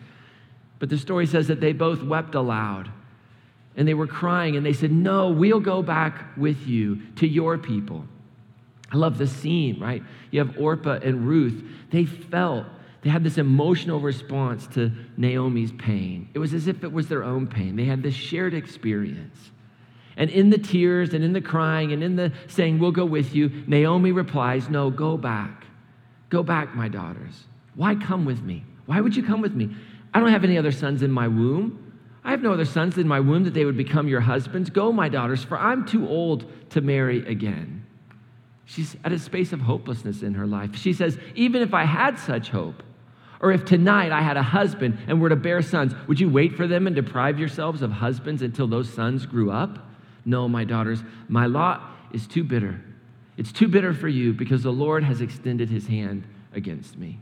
But 0.84 0.90
the 0.90 0.98
story 0.98 1.24
says 1.24 1.48
that 1.48 1.62
they 1.62 1.72
both 1.72 2.02
wept 2.02 2.34
aloud 2.34 2.90
and 3.74 3.88
they 3.88 3.94
were 3.94 4.06
crying 4.06 4.54
and 4.54 4.66
they 4.66 4.74
said, 4.74 4.92
No, 4.92 5.30
we'll 5.30 5.58
go 5.58 5.82
back 5.82 6.36
with 6.36 6.66
you 6.66 7.00
to 7.16 7.26
your 7.26 7.56
people. 7.56 8.04
I 8.92 8.98
love 8.98 9.16
the 9.16 9.26
scene, 9.26 9.80
right? 9.80 10.02
You 10.30 10.44
have 10.44 10.58
Orpah 10.58 10.98
and 11.02 11.26
Ruth. 11.26 11.64
They 11.90 12.04
felt, 12.04 12.66
they 13.00 13.08
had 13.08 13.24
this 13.24 13.38
emotional 13.38 13.98
response 13.98 14.66
to 14.74 14.92
Naomi's 15.16 15.72
pain. 15.72 16.28
It 16.34 16.38
was 16.38 16.52
as 16.52 16.66
if 16.66 16.84
it 16.84 16.92
was 16.92 17.08
their 17.08 17.24
own 17.24 17.46
pain. 17.46 17.76
They 17.76 17.86
had 17.86 18.02
this 18.02 18.12
shared 18.12 18.52
experience. 18.52 19.52
And 20.18 20.28
in 20.28 20.50
the 20.50 20.58
tears 20.58 21.14
and 21.14 21.24
in 21.24 21.32
the 21.32 21.40
crying 21.40 21.92
and 21.94 22.04
in 22.04 22.16
the 22.16 22.30
saying, 22.46 22.78
We'll 22.78 22.92
go 22.92 23.06
with 23.06 23.34
you, 23.34 23.64
Naomi 23.66 24.12
replies, 24.12 24.68
No, 24.68 24.90
go 24.90 25.16
back. 25.16 25.64
Go 26.28 26.42
back, 26.42 26.74
my 26.74 26.88
daughters. 26.88 27.44
Why 27.74 27.94
come 27.94 28.26
with 28.26 28.42
me? 28.42 28.66
Why 28.84 29.00
would 29.00 29.16
you 29.16 29.22
come 29.22 29.40
with 29.40 29.54
me? 29.54 29.74
I 30.14 30.21
don't 30.21 30.30
have 30.30 30.44
any 30.44 30.56
other 30.56 30.73
sons 30.73 31.02
in 31.02 31.11
my 31.11 31.28
womb. 31.28 31.80
I 32.23 32.30
have 32.30 32.40
no 32.40 32.52
other 32.52 32.64
sons 32.64 32.97
in 32.97 33.06
my 33.06 33.21
womb 33.21 33.44
that 33.44 33.52
they 33.52 33.64
would 33.64 33.76
become 33.76 34.09
your 34.09 34.21
husbands. 34.21 34.71
Go, 34.71 34.92
my 34.92 35.09
daughters, 35.09 35.44
for 35.44 35.59
I'm 35.59 35.85
too 35.85 36.09
old 36.09 36.50
to 36.71 36.80
marry 36.80 37.26
again. 37.26 37.85
She's 38.64 38.97
at 39.04 39.12
a 39.12 39.18
space 39.18 39.52
of 39.52 39.61
hopelessness 39.61 40.23
in 40.23 40.35
her 40.35 40.47
life. 40.47 40.75
She 40.76 40.94
says, 40.94 41.18
Even 41.35 41.61
if 41.61 41.75
I 41.75 41.85
had 41.85 42.18
such 42.18 42.49
hope, 42.49 42.83
or 43.40 43.52
if 43.52 43.66
tonight 43.66 44.11
I 44.11 44.23
had 44.23 44.38
a 44.38 44.42
husband 44.42 44.99
and 45.06 45.21
were 45.21 45.28
to 45.28 45.37
bear 45.37 45.61
sons, 45.61 45.92
would 46.09 46.18
you 46.18 46.30
wait 46.30 46.56
for 46.56 46.66
them 46.66 46.87
and 46.87 46.97
deprive 46.97 47.38
yourselves 47.38 47.83
of 47.83 47.90
husbands 47.90 48.40
until 48.40 48.66
those 48.66 48.88
sons 48.88 49.26
grew 49.26 49.50
up? 49.50 49.90
No, 50.25 50.49
my 50.49 50.64
daughters, 50.64 51.02
my 51.28 51.44
lot 51.44 51.83
is 52.12 52.26
too 52.26 52.42
bitter. 52.42 52.80
It's 53.37 53.52
too 53.52 53.68
bitter 53.68 53.92
for 53.92 54.09
you 54.09 54.33
because 54.33 54.62
the 54.62 54.73
Lord 54.73 55.04
has 55.04 55.21
extended 55.21 55.68
his 55.68 55.87
hand 55.88 56.25
against 56.54 56.97
me. 56.97 57.18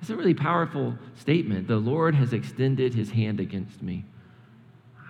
It's 0.00 0.10
a 0.10 0.16
really 0.16 0.34
powerful 0.34 0.96
statement. 1.14 1.68
The 1.68 1.76
Lord 1.76 2.14
has 2.14 2.32
extended 2.32 2.94
his 2.94 3.10
hand 3.10 3.38
against 3.38 3.82
me. 3.82 4.04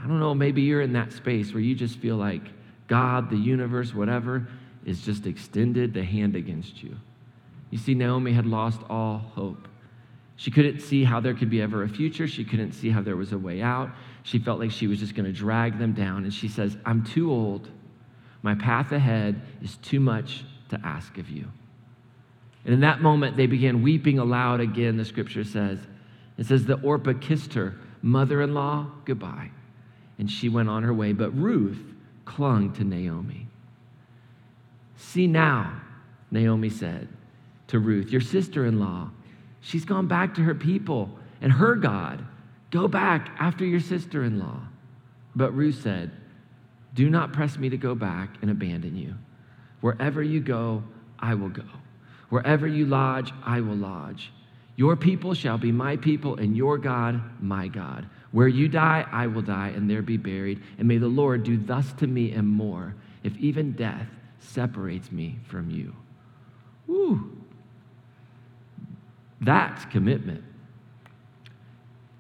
I 0.03 0.07
don't 0.07 0.19
know, 0.19 0.35
maybe 0.35 0.63
you're 0.63 0.81
in 0.81 0.93
that 0.95 1.13
space 1.13 1.53
where 1.53 1.63
you 1.63 1.75
just 1.75 1.99
feel 1.99 2.17
like 2.17 2.43
God, 2.89 3.31
the 3.31 3.37
universe, 3.37 3.95
whatever, 3.95 4.49
is 4.85 5.03
just 5.03 5.27
extended 5.27 5.95
the 5.95 6.03
hand 6.03 6.35
against 6.35 6.83
you. 6.83 6.97
You 7.71 7.79
see, 7.79 7.95
Naomi 7.95 8.33
had 8.33 8.47
lost 8.47 8.81
all 8.89 9.19
hope. 9.19 9.69
She 10.37 10.51
couldn't 10.51 10.81
see 10.81 11.05
how 11.05 11.21
there 11.21 11.35
could 11.35 11.51
be 11.51 11.61
ever 11.61 11.83
a 11.83 11.89
future. 11.89 12.27
She 12.27 12.45
couldn't 12.45 12.73
see 12.73 12.91
how 12.91 13.03
there 13.03 13.17
was 13.17 13.33
a 13.33 13.39
way 13.39 13.61
out. 13.61 13.91
She 14.23 14.39
felt 14.39 14.59
like 14.59 14.71
she 14.71 14.87
was 14.87 14.99
just 14.99 15.15
going 15.15 15.27
to 15.27 15.33
drag 15.33 15.79
them 15.79 15.93
down. 15.93 16.25
And 16.25 16.33
she 16.33 16.49
says, 16.49 16.77
I'm 16.85 17.05
too 17.05 17.31
old. 17.31 17.69
My 18.43 18.55
path 18.55 18.91
ahead 18.91 19.41
is 19.63 19.77
too 19.77 20.01
much 20.01 20.45
to 20.71 20.81
ask 20.83 21.19
of 21.19 21.29
you. 21.29 21.47
And 22.65 22.75
in 22.75 22.81
that 22.81 23.01
moment, 23.01 23.37
they 23.37 23.47
began 23.47 23.83
weeping 23.83 24.19
aloud 24.19 24.61
again, 24.61 24.97
the 24.97 25.05
scripture 25.05 25.45
says. 25.45 25.79
It 26.37 26.47
says 26.47 26.67
that 26.67 26.85
Orpah 26.85 27.15
kissed 27.21 27.55
her 27.55 27.75
mother 28.03 28.43
in 28.43 28.55
law 28.55 28.87
goodbye, 29.05 29.51
and 30.19 30.31
she 30.31 30.49
went 30.49 30.69
on 30.69 30.83
her 30.83 30.95
way. 30.95 31.13
But 31.13 31.31
Ruth 31.31 31.83
clung 32.25 32.73
to 32.75 32.85
Naomi. 32.85 33.47
See 34.97 35.27
now, 35.27 35.81
Naomi 36.31 36.71
said 36.71 37.09
to 37.69 37.79
Ruth, 37.79 38.11
your 38.11 38.21
sister 38.21 38.67
in 38.67 38.79
law, 38.79 39.11
she's 39.61 39.85
gone 39.85 40.07
back 40.07 40.35
to 40.35 40.43
her 40.43 40.55
people 40.55 41.11
and 41.41 41.53
her 41.53 41.75
God. 41.75 42.25
Go 42.71 42.87
back 42.87 43.31
after 43.39 43.65
your 43.65 43.81
sister 43.81 44.25
in 44.25 44.39
law. 44.39 44.61
But 45.35 45.53
Ruth 45.53 45.83
said, 45.83 46.11
Do 46.95 47.09
not 47.11 47.33
press 47.33 47.57
me 47.59 47.69
to 47.69 47.77
go 47.77 47.95
back 47.95 48.31
and 48.43 48.51
abandon 48.51 48.97
you. 48.97 49.15
Wherever 49.81 50.23
you 50.23 50.41
go, 50.41 50.85
I 51.19 51.35
will 51.35 51.49
go. 51.49 51.65
Wherever 52.31 52.67
you 52.67 52.87
lodge, 52.87 53.33
I 53.45 53.61
will 53.61 53.77
lodge. 53.77 54.33
Your 54.77 54.97
people 54.97 55.35
shall 55.35 55.59
be 55.59 55.71
my 55.71 55.97
people, 55.97 56.37
and 56.37 56.57
your 56.57 56.79
God, 56.79 57.21
my 57.43 57.69
God. 57.69 58.09
Where 58.33 58.49
you 58.49 58.69
die, 58.69 59.07
I 59.13 59.27
will 59.27 59.43
die, 59.43 59.73
and 59.77 59.91
there 59.91 60.03
be 60.03 60.17
buried. 60.17 60.63
And 60.79 60.89
may 60.89 60.99
the 60.99 61.09
Lord 61.09 61.45
do 61.45 61.59
thus 61.59 61.93
to 61.95 62.07
me 62.07 62.33
and 62.33 62.49
more, 62.49 62.95
if 63.23 63.37
even 63.37 63.73
death 63.73 64.07
separates 64.39 65.13
me 65.13 65.39
from 65.49 65.71
you. 65.71 65.95
Woo. 66.87 67.37
That's 69.41 69.85
commitment. 69.87 70.45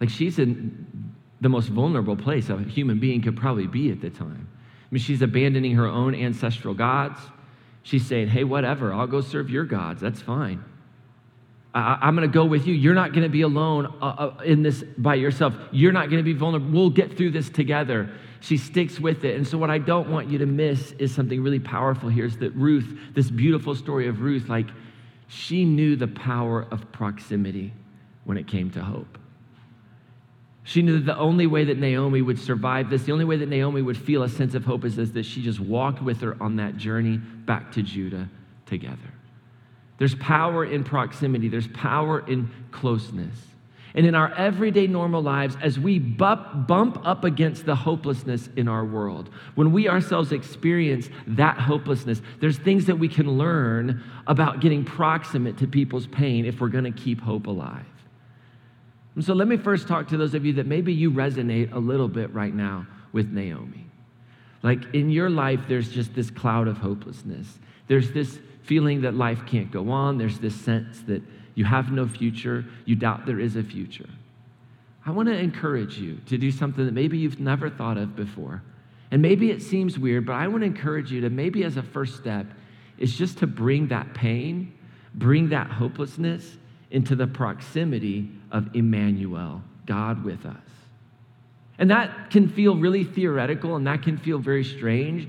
Like 0.00 0.10
she's 0.10 0.38
in 0.38 1.14
the 1.40 1.48
most 1.48 1.68
vulnerable 1.68 2.16
place 2.16 2.48
a 2.50 2.58
human 2.58 2.98
being 2.98 3.22
could 3.22 3.36
probably 3.36 3.66
be 3.66 3.90
at 3.90 4.00
the 4.00 4.10
time. 4.10 4.48
I 4.50 4.94
mean, 4.94 5.00
she's 5.02 5.22
abandoning 5.22 5.76
her 5.76 5.86
own 5.86 6.14
ancestral 6.14 6.74
gods. 6.74 7.20
She's 7.82 8.06
saying, 8.06 8.28
hey, 8.28 8.44
whatever, 8.44 8.92
I'll 8.92 9.06
go 9.06 9.20
serve 9.20 9.50
your 9.50 9.64
gods. 9.64 10.00
That's 10.00 10.20
fine. 10.20 10.64
I, 11.72 12.08
am 12.08 12.16
going 12.16 12.28
to 12.28 12.32
go 12.32 12.44
with 12.44 12.66
you. 12.66 12.74
You're 12.74 12.94
not 12.94 13.12
going 13.12 13.22
to 13.22 13.28
be 13.28 13.42
alone 13.42 13.86
uh, 14.02 14.04
uh, 14.04 14.42
in 14.44 14.62
this 14.62 14.82
by 14.98 15.14
yourself. 15.14 15.54
You're 15.70 15.92
not 15.92 16.10
going 16.10 16.18
to 16.18 16.24
be 16.24 16.32
vulnerable. 16.32 16.68
We'll 16.70 16.90
get 16.90 17.16
through 17.16 17.30
this 17.30 17.48
together. 17.48 18.10
She 18.40 18.56
sticks 18.56 18.98
with 18.98 19.24
it. 19.24 19.36
And 19.36 19.46
so, 19.46 19.56
what 19.56 19.70
I 19.70 19.78
don't 19.78 20.10
want 20.10 20.28
you 20.28 20.38
to 20.38 20.46
miss 20.46 20.92
is 20.92 21.14
something 21.14 21.42
really 21.42 21.60
powerful 21.60 22.08
here 22.08 22.24
is 22.24 22.36
that 22.38 22.50
Ruth, 22.56 22.98
this 23.14 23.30
beautiful 23.30 23.76
story 23.76 24.08
of 24.08 24.20
Ruth, 24.20 24.48
like 24.48 24.66
she 25.28 25.64
knew 25.64 25.94
the 25.94 26.08
power 26.08 26.66
of 26.72 26.90
proximity 26.90 27.72
when 28.24 28.36
it 28.36 28.48
came 28.48 28.70
to 28.72 28.82
hope. 28.82 29.19
She 30.70 30.82
knew 30.82 31.00
that 31.00 31.04
the 31.04 31.18
only 31.18 31.48
way 31.48 31.64
that 31.64 31.78
Naomi 31.78 32.22
would 32.22 32.38
survive 32.38 32.90
this, 32.90 33.02
the 33.02 33.10
only 33.10 33.24
way 33.24 33.36
that 33.38 33.48
Naomi 33.48 33.82
would 33.82 33.98
feel 33.98 34.22
a 34.22 34.28
sense 34.28 34.54
of 34.54 34.64
hope 34.64 34.84
is 34.84 34.94
that 34.94 35.24
she 35.24 35.42
just 35.42 35.58
walked 35.58 36.00
with 36.00 36.20
her 36.20 36.40
on 36.40 36.54
that 36.56 36.76
journey 36.76 37.16
back 37.16 37.72
to 37.72 37.82
Judah 37.82 38.28
together. 38.66 39.12
There's 39.98 40.14
power 40.14 40.64
in 40.64 40.84
proximity, 40.84 41.48
there's 41.48 41.66
power 41.66 42.24
in 42.24 42.52
closeness. 42.70 43.34
And 43.96 44.06
in 44.06 44.14
our 44.14 44.32
everyday 44.34 44.86
normal 44.86 45.24
lives, 45.24 45.56
as 45.60 45.76
we 45.76 45.98
bump, 45.98 46.68
bump 46.68 47.04
up 47.04 47.24
against 47.24 47.66
the 47.66 47.74
hopelessness 47.74 48.48
in 48.54 48.68
our 48.68 48.84
world, 48.84 49.28
when 49.56 49.72
we 49.72 49.88
ourselves 49.88 50.30
experience 50.30 51.08
that 51.26 51.58
hopelessness, 51.58 52.22
there's 52.38 52.58
things 52.58 52.84
that 52.84 52.96
we 52.96 53.08
can 53.08 53.28
learn 53.28 54.04
about 54.28 54.60
getting 54.60 54.84
proximate 54.84 55.58
to 55.58 55.66
people's 55.66 56.06
pain 56.06 56.46
if 56.46 56.60
we're 56.60 56.68
going 56.68 56.84
to 56.84 56.92
keep 56.92 57.20
hope 57.20 57.48
alive. 57.48 57.86
And 59.14 59.24
so 59.24 59.34
let 59.34 59.48
me 59.48 59.56
first 59.56 59.88
talk 59.88 60.08
to 60.08 60.16
those 60.16 60.34
of 60.34 60.44
you 60.44 60.52
that 60.54 60.66
maybe 60.66 60.92
you 60.92 61.10
resonate 61.10 61.72
a 61.72 61.78
little 61.78 62.08
bit 62.08 62.32
right 62.32 62.54
now 62.54 62.86
with 63.12 63.30
Naomi. 63.30 63.86
Like 64.62 64.94
in 64.94 65.10
your 65.10 65.30
life, 65.30 65.60
there's 65.68 65.90
just 65.90 66.14
this 66.14 66.30
cloud 66.30 66.68
of 66.68 66.78
hopelessness. 66.78 67.58
There's 67.88 68.12
this 68.12 68.38
feeling 68.62 69.00
that 69.02 69.14
life 69.14 69.44
can't 69.46 69.70
go 69.70 69.90
on. 69.90 70.18
There's 70.18 70.38
this 70.38 70.54
sense 70.54 71.00
that 71.02 71.22
you 71.54 71.64
have 71.64 71.90
no 71.90 72.06
future. 72.06 72.64
You 72.84 72.94
doubt 72.94 73.26
there 73.26 73.40
is 73.40 73.56
a 73.56 73.62
future. 73.62 74.08
I 75.04 75.10
want 75.10 75.28
to 75.28 75.36
encourage 75.36 75.98
you 75.98 76.18
to 76.26 76.38
do 76.38 76.50
something 76.50 76.84
that 76.84 76.92
maybe 76.92 77.18
you've 77.18 77.40
never 77.40 77.70
thought 77.70 77.96
of 77.96 78.14
before. 78.14 78.62
And 79.10 79.20
maybe 79.20 79.50
it 79.50 79.60
seems 79.60 79.98
weird, 79.98 80.26
but 80.26 80.34
I 80.34 80.46
want 80.46 80.60
to 80.60 80.66
encourage 80.66 81.10
you 81.10 81.22
to 81.22 81.30
maybe 81.30 81.64
as 81.64 81.76
a 81.76 81.82
first 81.82 82.16
step 82.16 82.46
is 82.98 83.16
just 83.16 83.38
to 83.38 83.46
bring 83.46 83.88
that 83.88 84.14
pain, 84.14 84.72
bring 85.14 85.48
that 85.48 85.68
hopelessness 85.68 86.58
into 86.90 87.16
the 87.16 87.26
proximity 87.26 88.30
of 88.50 88.74
Emmanuel, 88.74 89.62
God 89.86 90.24
with 90.24 90.44
us. 90.46 90.56
And 91.78 91.90
that 91.90 92.30
can 92.30 92.48
feel 92.48 92.76
really 92.76 93.04
theoretical 93.04 93.76
and 93.76 93.86
that 93.86 94.02
can 94.02 94.18
feel 94.18 94.38
very 94.38 94.64
strange 94.64 95.28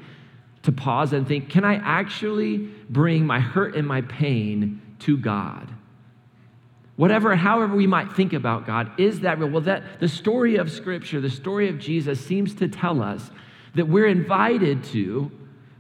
to 0.64 0.72
pause 0.72 1.14
and 1.14 1.28
think 1.28 1.50
can 1.50 1.64
I 1.64 1.76
actually 1.76 2.58
bring 2.90 3.26
my 3.26 3.40
hurt 3.40 3.76
and 3.76 3.88
my 3.88 4.02
pain 4.02 4.82
to 5.00 5.18
God? 5.18 5.70
Whatever, 6.98 7.36
however 7.36 7.76
we 7.76 7.88
might 7.88 8.14
think 8.14 8.34
about 8.34 8.68
God, 8.68 9.00
is 9.00 9.22
that 9.22 9.40
real? 9.40 9.50
Well, 9.50 9.62
that 9.62 10.00
the 10.00 10.08
story 10.08 10.58
of 10.58 10.70
Scripture, 10.70 11.20
the 11.20 11.30
story 11.30 11.70
of 11.70 11.80
Jesus 11.80 12.24
seems 12.24 12.54
to 12.56 12.68
tell 12.68 13.02
us 13.02 13.32
that 13.74 13.88
we're 13.88 14.08
invited 14.08 14.84
to 14.86 15.32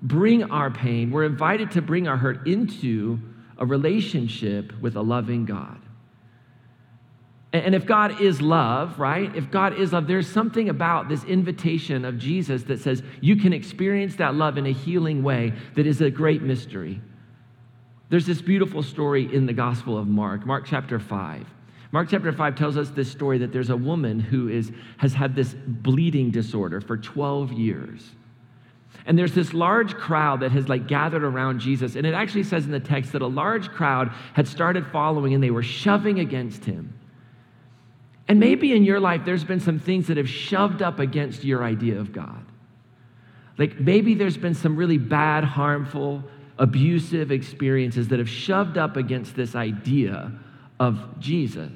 bring 0.01 0.43
our 0.43 0.71
pain, 0.71 1.11
we're 1.11 1.25
invited 1.25 1.71
to 1.71 1.81
bring 1.81 2.07
our 2.07 2.17
hurt 2.17 2.47
into 2.47 3.19
a 3.57 3.65
relationship 3.65 4.73
with 4.81 4.95
a 4.95 5.01
loving 5.01 5.45
God. 5.45 5.79
And 7.53 7.75
if 7.75 7.85
God 7.85 8.21
is 8.21 8.41
love, 8.41 8.97
right? 8.97 9.35
If 9.35 9.51
God 9.51 9.77
is 9.77 9.91
love, 9.91 10.07
there's 10.07 10.27
something 10.27 10.69
about 10.69 11.09
this 11.09 11.25
invitation 11.25 12.05
of 12.05 12.17
Jesus 12.17 12.63
that 12.63 12.79
says 12.79 13.03
you 13.19 13.35
can 13.35 13.51
experience 13.51 14.15
that 14.15 14.35
love 14.35 14.57
in 14.57 14.65
a 14.65 14.71
healing 14.71 15.21
way 15.21 15.51
that 15.75 15.85
is 15.85 15.99
a 15.99 16.09
great 16.09 16.41
mystery. 16.41 17.01
There's 18.09 18.25
this 18.25 18.41
beautiful 18.41 18.83
story 18.83 19.33
in 19.33 19.45
the 19.45 19.53
Gospel 19.53 19.97
of 19.97 20.07
Mark, 20.07 20.45
Mark 20.45 20.65
chapter 20.65 20.97
5. 20.97 21.45
Mark 21.91 22.07
chapter 22.09 22.31
5 22.31 22.55
tells 22.55 22.77
us 22.77 22.89
this 22.89 23.11
story 23.11 23.37
that 23.39 23.51
there's 23.51 23.69
a 23.69 23.75
woman 23.75 24.21
who 24.21 24.47
is, 24.47 24.71
has 24.97 25.13
had 25.13 25.35
this 25.35 25.53
bleeding 25.53 26.31
disorder 26.31 26.79
for 26.79 26.95
12 26.95 27.51
years. 27.51 28.11
And 29.05 29.17
there's 29.17 29.33
this 29.33 29.53
large 29.53 29.95
crowd 29.95 30.39
that 30.39 30.51
has 30.51 30.69
like 30.69 30.87
gathered 30.87 31.23
around 31.23 31.59
Jesus. 31.59 31.95
And 31.95 32.05
it 32.05 32.13
actually 32.13 32.43
says 32.43 32.65
in 32.65 32.71
the 32.71 32.79
text 32.79 33.11
that 33.11 33.21
a 33.21 33.27
large 33.27 33.69
crowd 33.69 34.09
had 34.33 34.47
started 34.47 34.87
following 34.87 35.33
and 35.33 35.43
they 35.43 35.51
were 35.51 35.63
shoving 35.63 36.19
against 36.19 36.63
him. 36.63 36.93
And 38.31 38.39
maybe 38.39 38.71
in 38.71 38.85
your 38.85 39.01
life, 39.01 39.23
there's 39.25 39.43
been 39.43 39.59
some 39.59 39.77
things 39.77 40.07
that 40.07 40.15
have 40.15 40.29
shoved 40.29 40.81
up 40.81 40.99
against 40.99 41.43
your 41.43 41.65
idea 41.65 41.99
of 41.99 42.13
God. 42.13 42.45
Like 43.57 43.77
maybe 43.77 44.13
there's 44.13 44.37
been 44.37 44.53
some 44.53 44.77
really 44.77 44.97
bad, 44.97 45.43
harmful, 45.43 46.23
abusive 46.57 47.29
experiences 47.29 48.07
that 48.07 48.19
have 48.19 48.29
shoved 48.29 48.77
up 48.77 48.95
against 48.95 49.35
this 49.35 49.53
idea 49.53 50.31
of 50.79 51.19
Jesus. 51.19 51.71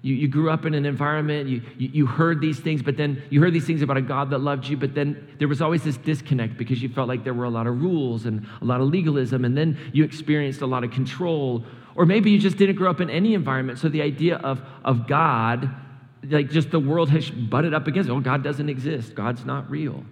You, 0.00 0.14
you 0.14 0.26
grew 0.26 0.48
up 0.48 0.64
in 0.64 0.72
an 0.72 0.86
environment, 0.86 1.50
you, 1.50 1.60
you, 1.76 1.90
you 1.92 2.06
heard 2.06 2.40
these 2.40 2.58
things, 2.58 2.80
but 2.80 2.96
then 2.96 3.22
you 3.28 3.42
heard 3.42 3.52
these 3.52 3.66
things 3.66 3.82
about 3.82 3.98
a 3.98 4.00
God 4.00 4.30
that 4.30 4.38
loved 4.38 4.66
you, 4.68 4.78
but 4.78 4.94
then 4.94 5.36
there 5.38 5.48
was 5.48 5.60
always 5.60 5.84
this 5.84 5.98
disconnect 5.98 6.56
because 6.56 6.82
you 6.82 6.88
felt 6.88 7.08
like 7.08 7.24
there 7.24 7.34
were 7.34 7.44
a 7.44 7.50
lot 7.50 7.66
of 7.66 7.82
rules 7.82 8.24
and 8.24 8.46
a 8.62 8.64
lot 8.64 8.80
of 8.80 8.88
legalism, 8.88 9.44
and 9.44 9.54
then 9.54 9.76
you 9.92 10.02
experienced 10.02 10.62
a 10.62 10.66
lot 10.66 10.82
of 10.82 10.90
control 10.92 11.62
or 11.98 12.06
maybe 12.06 12.30
you 12.30 12.38
just 12.38 12.56
didn't 12.56 12.76
grow 12.76 12.88
up 12.88 13.00
in 13.00 13.10
any 13.10 13.34
environment. 13.34 13.80
So 13.80 13.88
the 13.88 14.02
idea 14.02 14.36
of, 14.36 14.62
of 14.84 15.08
God, 15.08 15.68
like 16.22 16.48
just 16.48 16.70
the 16.70 16.78
world 16.78 17.10
has 17.10 17.28
butted 17.28 17.74
up 17.74 17.88
against 17.88 18.08
it. 18.08 18.12
Oh, 18.12 18.20
God 18.20 18.44
doesn't 18.44 18.68
exist. 18.68 19.16
God's 19.16 19.44
not 19.44 19.68
real. 19.68 20.04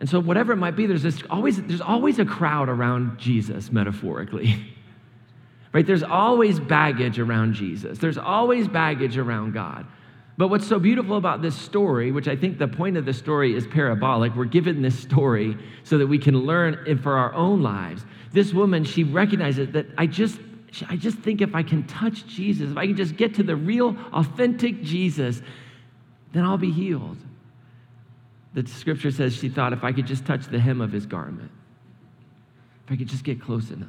And 0.00 0.08
so 0.08 0.18
whatever 0.18 0.52
it 0.54 0.56
might 0.56 0.74
be, 0.74 0.86
there's 0.86 1.04
this 1.04 1.22
always 1.30 1.62
there's 1.62 1.80
always 1.80 2.18
a 2.18 2.24
crowd 2.24 2.68
around 2.68 3.18
Jesus, 3.18 3.70
metaphorically. 3.70 4.74
right? 5.72 5.86
There's 5.86 6.02
always 6.02 6.58
baggage 6.58 7.20
around 7.20 7.54
Jesus. 7.54 7.98
There's 7.98 8.18
always 8.18 8.66
baggage 8.66 9.16
around 9.16 9.54
God. 9.54 9.86
But 10.36 10.48
what's 10.48 10.66
so 10.66 10.80
beautiful 10.80 11.16
about 11.16 11.40
this 11.40 11.54
story, 11.54 12.10
which 12.10 12.26
I 12.26 12.34
think 12.34 12.58
the 12.58 12.68
point 12.68 12.96
of 12.96 13.04
the 13.04 13.12
story 13.12 13.54
is 13.54 13.64
parabolic, 13.68 14.34
we're 14.34 14.44
given 14.44 14.82
this 14.82 14.98
story 14.98 15.56
so 15.84 15.98
that 15.98 16.06
we 16.08 16.18
can 16.18 16.36
learn 16.36 16.84
it 16.86 17.00
for 17.00 17.16
our 17.16 17.32
own 17.34 17.62
lives. 17.62 18.04
This 18.32 18.52
woman, 18.52 18.84
she 18.84 19.04
recognizes 19.04 19.72
that 19.72 19.86
I 19.96 20.06
just 20.06 20.38
I 20.88 20.96
just 20.96 21.18
think 21.18 21.40
if 21.40 21.54
I 21.54 21.62
can 21.62 21.86
touch 21.86 22.26
Jesus, 22.26 22.70
if 22.70 22.76
I 22.76 22.86
can 22.86 22.96
just 22.96 23.16
get 23.16 23.34
to 23.34 23.42
the 23.42 23.56
real, 23.56 23.96
authentic 24.12 24.82
Jesus, 24.82 25.40
then 26.32 26.44
I'll 26.44 26.58
be 26.58 26.70
healed. 26.70 27.16
The 28.54 28.66
scripture 28.66 29.10
says 29.10 29.34
she 29.34 29.48
thought 29.48 29.72
if 29.72 29.84
I 29.84 29.92
could 29.92 30.06
just 30.06 30.26
touch 30.26 30.46
the 30.46 30.58
hem 30.58 30.80
of 30.80 30.92
his 30.92 31.06
garment, 31.06 31.50
if 32.84 32.92
I 32.92 32.96
could 32.96 33.08
just 33.08 33.24
get 33.24 33.40
close 33.40 33.70
enough. 33.70 33.88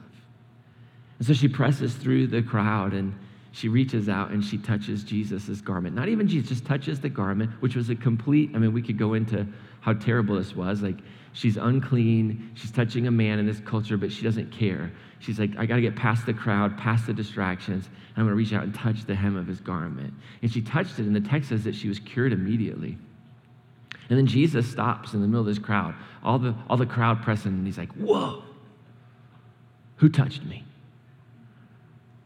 And 1.18 1.28
so 1.28 1.34
she 1.34 1.48
presses 1.48 1.96
through 1.96 2.28
the 2.28 2.42
crowd 2.42 2.94
and 2.94 3.14
she 3.52 3.68
reaches 3.68 4.08
out 4.08 4.32
and 4.32 4.44
she 4.44 4.58
touches 4.58 5.04
Jesus' 5.04 5.60
garment. 5.62 5.96
Not 5.96 6.08
even 6.08 6.28
Jesus, 6.28 6.50
just 6.50 6.66
touches 6.66 7.00
the 7.00 7.10
garment, 7.10 7.52
which 7.62 7.76
was 7.76 7.90
a 7.90 7.96
complete, 7.96 8.52
I 8.54 8.60
mean, 8.60 8.74
we 8.74 8.82
could 8.82 8.98
go 8.98 9.16
into 9.16 9.46
how 9.82 9.94
terrible 9.94 10.36
this 10.36 10.56
was. 10.56 10.82
Like, 10.82 11.00
she's 11.34 11.58
unclean, 11.58 12.52
she's 12.56 12.72
touching 12.72 13.08
a 13.08 13.12
man 13.12 13.40
in 13.40 13.46
this 13.46 13.60
culture, 13.60 13.98
but 13.98 14.12
she 14.12 14.24
doesn't 14.24 14.52
care. 14.52 14.92
She's 15.20 15.40
like, 15.40 15.52
I 15.58 15.66
got 15.66 15.76
to 15.76 15.82
get 15.82 15.96
past 15.96 16.26
the 16.26 16.34
crowd, 16.34 16.78
past 16.78 17.08
the 17.08 17.14
distractions, 17.14 17.88
and 17.88 18.18
I'm 18.18 18.24
going 18.24 18.30
to 18.30 18.36
reach 18.36 18.54
out 18.54 18.64
and 18.64 18.74
touch 18.74 19.06
the 19.06 19.16
hem 19.16 19.36
of 19.36 19.48
his 19.48 19.60
garment. 19.60 20.14
And 20.42 20.52
she 20.52 20.62
touched 20.62 21.00
it, 21.00 21.06
and 21.06 21.16
the 21.16 21.22
text 21.22 21.50
says 21.50 21.64
that 21.66 21.76
she 21.76 21.88
was 21.88 22.00
cured 22.00 22.34
immediately. 22.34 22.98
And 24.10 24.18
then 24.18 24.26
Jesus 24.26 24.70
stops 24.70 25.14
in 25.14 25.22
the 25.22 25.28
middle 25.28 25.42
of 25.42 25.46
this 25.46 25.60
crowd, 25.60 25.94
all 26.24 26.40
the, 26.40 26.56
all 26.70 26.78
the 26.78 26.86
crowd 26.86 27.22
pressing, 27.22 27.52
and 27.52 27.66
he's 27.66 27.78
like, 27.78 27.92
Whoa, 27.94 28.44
who 29.98 30.10
touched 30.10 30.44
me? 30.46 30.64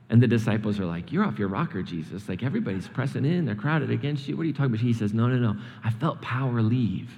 And 0.09 0.21
the 0.21 0.27
disciples 0.27 0.79
are 0.79 0.85
like, 0.85 1.11
You're 1.11 1.25
off 1.25 1.39
your 1.39 1.47
rocker, 1.49 1.81
Jesus. 1.81 2.29
Like 2.29 2.43
everybody's 2.43 2.87
pressing 2.87 3.25
in, 3.25 3.45
they're 3.45 3.55
crowded 3.55 3.89
against 3.89 4.27
you. 4.27 4.37
What 4.37 4.43
are 4.43 4.45
you 4.45 4.53
talking 4.53 4.67
about? 4.67 4.79
He 4.79 4.93
says, 4.93 5.13
No, 5.13 5.27
no, 5.27 5.37
no. 5.37 5.59
I 5.83 5.89
felt 5.89 6.21
power 6.21 6.61
leave. 6.61 7.11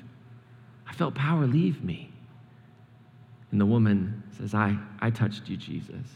Felt 0.97 1.15
power 1.15 1.45
leave 1.45 1.83
me. 1.83 2.09
And 3.51 3.59
the 3.59 3.65
woman 3.65 4.23
says, 4.37 4.53
I, 4.53 4.77
I 4.99 5.09
touched 5.09 5.47
you, 5.47 5.57
Jesus. 5.57 6.07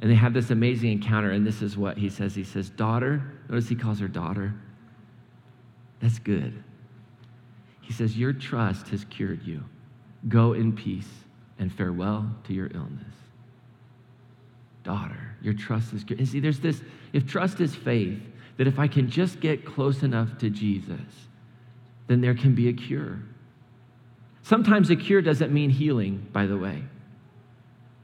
And 0.00 0.10
they 0.10 0.14
have 0.14 0.32
this 0.32 0.50
amazing 0.50 0.92
encounter, 0.92 1.32
and 1.32 1.46
this 1.46 1.62
is 1.62 1.76
what 1.76 1.98
he 1.98 2.08
says. 2.08 2.34
He 2.34 2.44
says, 2.44 2.70
Daughter, 2.70 3.22
notice 3.48 3.68
he 3.68 3.74
calls 3.74 3.98
her 3.98 4.08
daughter. 4.08 4.54
That's 6.00 6.18
good. 6.18 6.62
He 7.80 7.92
says, 7.92 8.16
Your 8.16 8.32
trust 8.32 8.88
has 8.88 9.04
cured 9.04 9.42
you. 9.42 9.64
Go 10.28 10.52
in 10.52 10.72
peace 10.72 11.08
and 11.58 11.72
farewell 11.72 12.30
to 12.44 12.52
your 12.52 12.70
illness. 12.74 13.14
Daughter, 14.84 15.36
your 15.42 15.54
trust 15.54 15.92
is 15.92 16.04
cured. 16.04 16.20
And 16.20 16.28
see, 16.28 16.40
there's 16.40 16.60
this 16.60 16.82
if 17.12 17.26
trust 17.26 17.60
is 17.60 17.74
faith, 17.74 18.20
that 18.58 18.66
if 18.66 18.78
I 18.78 18.86
can 18.86 19.10
just 19.10 19.40
get 19.40 19.64
close 19.64 20.02
enough 20.02 20.38
to 20.38 20.50
Jesus, 20.50 21.00
then 22.06 22.20
there 22.20 22.34
can 22.34 22.54
be 22.54 22.68
a 22.68 22.72
cure. 22.72 23.20
Sometimes 24.42 24.90
a 24.90 24.96
cure 24.96 25.20
doesn't 25.20 25.52
mean 25.52 25.70
healing, 25.70 26.26
by 26.32 26.46
the 26.46 26.56
way. 26.56 26.84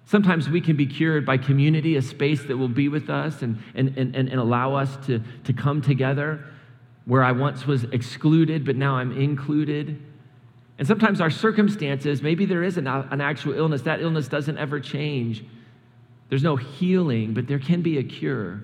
Sometimes 0.06 0.50
we 0.50 0.60
can 0.60 0.76
be 0.76 0.86
cured 0.86 1.24
by 1.24 1.38
community, 1.38 1.96
a 1.96 2.02
space 2.02 2.44
that 2.44 2.56
will 2.56 2.68
be 2.68 2.88
with 2.88 3.08
us 3.08 3.42
and, 3.42 3.58
and, 3.74 3.96
and, 3.96 4.14
and 4.14 4.34
allow 4.34 4.74
us 4.74 4.96
to, 5.06 5.22
to 5.44 5.52
come 5.52 5.80
together 5.80 6.44
where 7.06 7.22
I 7.22 7.32
once 7.32 7.66
was 7.66 7.84
excluded, 7.84 8.64
but 8.64 8.76
now 8.76 8.96
I'm 8.96 9.12
included. 9.12 10.02
And 10.78 10.88
sometimes 10.88 11.20
our 11.20 11.30
circumstances, 11.30 12.22
maybe 12.22 12.46
there 12.46 12.62
is 12.62 12.76
an, 12.76 12.86
an 12.86 13.20
actual 13.20 13.54
illness, 13.54 13.82
that 13.82 14.00
illness 14.00 14.28
doesn't 14.28 14.58
ever 14.58 14.80
change. 14.80 15.44
There's 16.28 16.42
no 16.42 16.56
healing, 16.56 17.34
but 17.34 17.46
there 17.46 17.58
can 17.58 17.82
be 17.82 17.98
a 17.98 18.02
cure. 18.02 18.62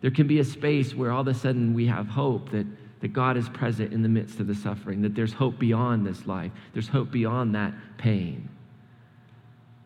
There 0.00 0.10
can 0.10 0.26
be 0.26 0.38
a 0.38 0.44
space 0.44 0.94
where 0.94 1.10
all 1.10 1.22
of 1.22 1.28
a 1.28 1.34
sudden 1.34 1.74
we 1.74 1.86
have 1.86 2.06
hope 2.08 2.50
that 2.50 2.66
that 3.04 3.12
God 3.12 3.36
is 3.36 3.50
present 3.50 3.92
in 3.92 4.00
the 4.00 4.08
midst 4.08 4.40
of 4.40 4.46
the 4.46 4.54
suffering, 4.54 5.02
that 5.02 5.14
there's 5.14 5.34
hope 5.34 5.58
beyond 5.58 6.06
this 6.06 6.26
life, 6.26 6.50
there's 6.72 6.88
hope 6.88 7.10
beyond 7.10 7.54
that 7.54 7.74
pain. 7.98 8.48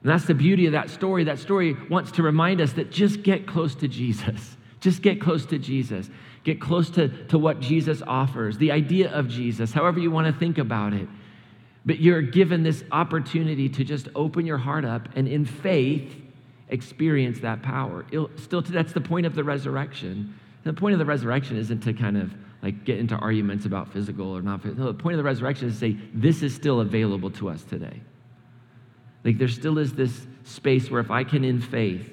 And 0.03 0.13
that's 0.13 0.27
the 0.27 0.35
beauty 0.35 0.67
of 0.67 0.73
that 0.75 0.89
story. 0.89 1.25
That 1.25 1.41
story 1.41 1.77
wants 1.91 2.13
to 2.13 2.23
remind 2.23 2.61
us 2.61 2.75
that 2.75 2.93
just 2.93 3.25
get 3.25 3.45
close 3.45 3.75
to 3.75 3.89
Jesus. 3.89 4.57
Just 4.79 5.03
get 5.03 5.21
close 5.21 5.45
to 5.47 5.59
Jesus. 5.59 6.09
Get 6.45 6.61
close 6.61 6.91
to, 6.91 7.09
to 7.27 7.39
what 7.39 7.59
Jesus 7.59 8.01
offers, 8.07 8.57
the 8.57 8.71
idea 8.71 9.11
of 9.11 9.29
Jesus, 9.29 9.73
however 9.73 9.99
you 9.99 10.13
want 10.13 10.29
to 10.29 10.33
think 10.33 10.57
about 10.57 10.93
it. 10.93 11.09
But 11.85 11.99
you're 11.99 12.23
given 12.23 12.63
this 12.63 12.85
opportunity 12.93 13.69
to 13.71 13.83
just 13.83 14.07
open 14.15 14.47
your 14.47 14.59
heart 14.59 14.85
up 14.85 15.09
and 15.17 15.27
in 15.27 15.45
faith 15.45 16.15
experience 16.69 17.41
that 17.41 17.63
power. 17.63 18.07
It'll, 18.13 18.31
still, 18.37 18.63
that's 18.63 18.93
the 18.93 19.01
point 19.01 19.27
of 19.27 19.35
the 19.35 19.43
resurrection. 19.43 20.39
The 20.63 20.73
point 20.73 20.93
of 20.93 21.01
the 21.01 21.05
resurrection 21.05 21.57
isn't 21.57 21.81
to 21.81 21.93
kind 21.93 22.17
of 22.17 22.33
like 22.63 22.85
get 22.85 22.99
into 22.99 23.15
arguments 23.17 23.67
about 23.67 23.93
physical 23.93 24.37
or 24.37 24.43
not. 24.43 24.65
No, 24.65 24.87
the 24.87 24.95
point 24.95 25.15
of 25.15 25.19
the 25.19 25.25
resurrection 25.25 25.69
is 25.69 25.75
to 25.75 25.81
say 25.81 25.97
this 26.13 26.43
is 26.43 26.55
still 26.55 26.81
available 26.81 27.31
to 27.33 27.49
us 27.49 27.63
today. 27.63 28.01
Like 29.25 29.39
there 29.39 29.49
still 29.49 29.79
is 29.79 29.93
this 29.93 30.27
space 30.45 30.91
where 30.91 31.01
if 31.01 31.11
I 31.11 31.25
can 31.25 31.45
in 31.45 31.61
faith 31.61 32.11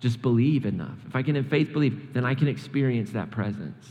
just 0.00 0.20
believe 0.20 0.66
enough, 0.66 0.98
if 1.06 1.16
I 1.16 1.22
can 1.22 1.36
in 1.36 1.44
faith 1.44 1.72
believe, 1.72 2.12
then 2.12 2.24
I 2.24 2.34
can 2.34 2.48
experience 2.48 3.10
that 3.12 3.30
presence. 3.30 3.86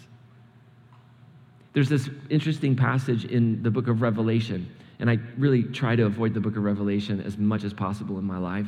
There's 1.74 1.90
this 1.90 2.10
interesting 2.30 2.76
passage 2.76 3.26
in 3.26 3.62
the 3.62 3.72
book 3.72 3.88
of 3.88 4.02
Revelation, 4.02 4.74
and 5.00 5.10
I 5.10 5.18
really 5.38 5.64
try 5.64 5.96
to 5.96 6.06
avoid 6.06 6.34
the 6.34 6.40
book 6.40 6.56
of 6.56 6.64
Revelation 6.64 7.20
as 7.22 7.38
much 7.38 7.64
as 7.64 7.74
possible 7.74 8.18
in 8.18 8.24
my 8.24 8.38
life 8.38 8.68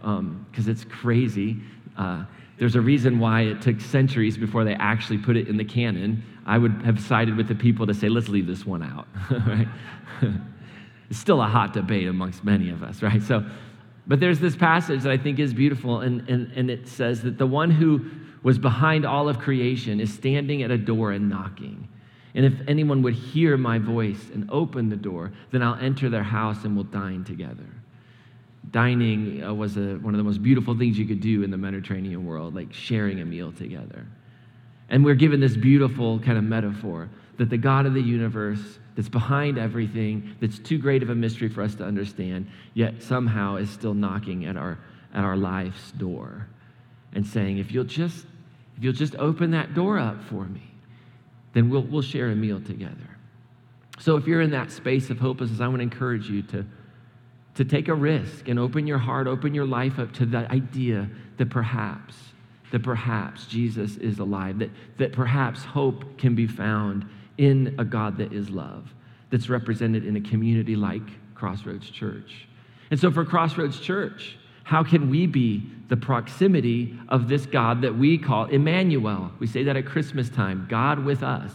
because 0.00 0.18
um, 0.18 0.46
it's 0.66 0.84
crazy. 0.84 1.56
Uh, 1.96 2.24
there's 2.58 2.74
a 2.74 2.80
reason 2.80 3.18
why 3.18 3.42
it 3.42 3.62
took 3.62 3.80
centuries 3.80 4.36
before 4.36 4.64
they 4.64 4.74
actually 4.74 5.18
put 5.18 5.36
it 5.36 5.48
in 5.48 5.56
the 5.56 5.64
canon. 5.64 6.22
I 6.44 6.58
would 6.58 6.72
have 6.82 7.00
sided 7.00 7.36
with 7.36 7.48
the 7.48 7.54
people 7.54 7.86
to 7.86 7.94
say, 7.94 8.08
let's 8.08 8.28
leave 8.28 8.46
this 8.46 8.66
one 8.66 8.82
out, 8.82 9.06
it's 11.10 11.18
still 11.18 11.40
a 11.40 11.46
hot 11.46 11.72
debate 11.72 12.08
amongst 12.08 12.44
many 12.44 12.70
of 12.70 12.82
us, 12.82 13.02
right? 13.02 13.22
So, 13.22 13.44
but 14.06 14.20
there's 14.20 14.40
this 14.40 14.56
passage 14.56 15.02
that 15.02 15.12
I 15.12 15.18
think 15.18 15.38
is 15.38 15.54
beautiful, 15.54 16.00
and, 16.00 16.28
and, 16.28 16.50
and 16.52 16.70
it 16.70 16.88
says 16.88 17.22
that 17.22 17.38
the 17.38 17.46
one 17.46 17.70
who 17.70 18.04
was 18.42 18.58
behind 18.58 19.04
all 19.04 19.28
of 19.28 19.38
creation 19.38 20.00
is 20.00 20.12
standing 20.12 20.62
at 20.62 20.70
a 20.70 20.78
door 20.78 21.12
and 21.12 21.28
knocking. 21.28 21.88
And 22.34 22.44
if 22.44 22.54
anyone 22.66 23.02
would 23.02 23.14
hear 23.14 23.56
my 23.56 23.78
voice 23.78 24.30
and 24.32 24.48
open 24.50 24.88
the 24.88 24.96
door, 24.96 25.32
then 25.50 25.62
I'll 25.62 25.74
enter 25.74 26.08
their 26.08 26.22
house 26.22 26.64
and 26.64 26.74
we'll 26.74 26.84
dine 26.84 27.24
together 27.24 27.66
dining 28.70 29.42
uh, 29.42 29.52
was 29.54 29.76
a, 29.76 29.96
one 29.96 30.14
of 30.14 30.18
the 30.18 30.24
most 30.24 30.42
beautiful 30.42 30.76
things 30.76 30.98
you 30.98 31.06
could 31.06 31.20
do 31.20 31.42
in 31.42 31.50
the 31.50 31.56
Mediterranean 31.56 32.26
world, 32.26 32.54
like 32.54 32.72
sharing 32.72 33.20
a 33.20 33.24
meal 33.24 33.52
together. 33.52 34.06
And 34.88 35.04
we're 35.04 35.14
given 35.14 35.40
this 35.40 35.56
beautiful 35.56 36.18
kind 36.18 36.38
of 36.38 36.44
metaphor 36.44 37.08
that 37.36 37.50
the 37.50 37.58
God 37.58 37.86
of 37.86 37.94
the 37.94 38.02
universe, 38.02 38.60
that's 38.96 39.08
behind 39.08 39.58
everything, 39.58 40.34
that's 40.40 40.58
too 40.58 40.76
great 40.76 41.02
of 41.02 41.10
a 41.10 41.14
mystery 41.14 41.48
for 41.48 41.62
us 41.62 41.74
to 41.76 41.84
understand, 41.84 42.50
yet 42.74 43.00
somehow 43.02 43.56
is 43.56 43.70
still 43.70 43.94
knocking 43.94 44.44
at 44.46 44.56
our, 44.56 44.78
at 45.14 45.24
our 45.24 45.36
life's 45.36 45.92
door 45.92 46.48
and 47.14 47.24
saying, 47.24 47.58
if 47.58 47.70
you'll 47.70 47.84
just, 47.84 48.26
if 48.76 48.82
you'll 48.82 48.92
just 48.92 49.14
open 49.16 49.52
that 49.52 49.74
door 49.74 49.98
up 49.98 50.22
for 50.24 50.44
me, 50.46 50.62
then 51.52 51.70
we'll, 51.70 51.82
we'll 51.82 52.02
share 52.02 52.30
a 52.30 52.34
meal 52.34 52.60
together. 52.60 53.16
So 54.00 54.16
if 54.16 54.26
you're 54.26 54.42
in 54.42 54.50
that 54.50 54.70
space 54.70 55.10
of 55.10 55.18
hopelessness, 55.18 55.60
I 55.60 55.68
want 55.68 55.78
to 55.78 55.82
encourage 55.82 56.28
you 56.28 56.42
to 56.42 56.66
to 57.58 57.64
take 57.64 57.88
a 57.88 57.94
risk 57.94 58.46
and 58.46 58.56
open 58.56 58.86
your 58.86 58.98
heart, 58.98 59.26
open 59.26 59.52
your 59.52 59.66
life 59.66 59.98
up 59.98 60.12
to 60.12 60.24
the 60.24 60.48
idea 60.52 61.10
that 61.38 61.50
perhaps, 61.50 62.14
that 62.70 62.84
perhaps 62.84 63.46
Jesus 63.46 63.96
is 63.96 64.20
alive, 64.20 64.60
that, 64.60 64.70
that 64.98 65.12
perhaps 65.12 65.64
hope 65.64 66.16
can 66.18 66.36
be 66.36 66.46
found 66.46 67.04
in 67.36 67.74
a 67.76 67.84
God 67.84 68.16
that 68.18 68.32
is 68.32 68.48
love, 68.48 68.94
that's 69.30 69.48
represented 69.48 70.06
in 70.06 70.14
a 70.14 70.20
community 70.20 70.76
like 70.76 71.02
Crossroads 71.34 71.90
Church. 71.90 72.46
And 72.92 73.00
so 73.00 73.10
for 73.10 73.24
Crossroads 73.24 73.80
Church, 73.80 74.38
how 74.62 74.84
can 74.84 75.10
we 75.10 75.26
be 75.26 75.68
the 75.88 75.96
proximity 75.96 76.96
of 77.08 77.28
this 77.28 77.44
God 77.44 77.82
that 77.82 77.98
we 77.98 78.18
call 78.18 78.44
Emmanuel? 78.44 79.32
We 79.40 79.48
say 79.48 79.64
that 79.64 79.76
at 79.76 79.84
Christmas 79.84 80.30
time, 80.30 80.68
God 80.70 81.04
with 81.04 81.24
us 81.24 81.50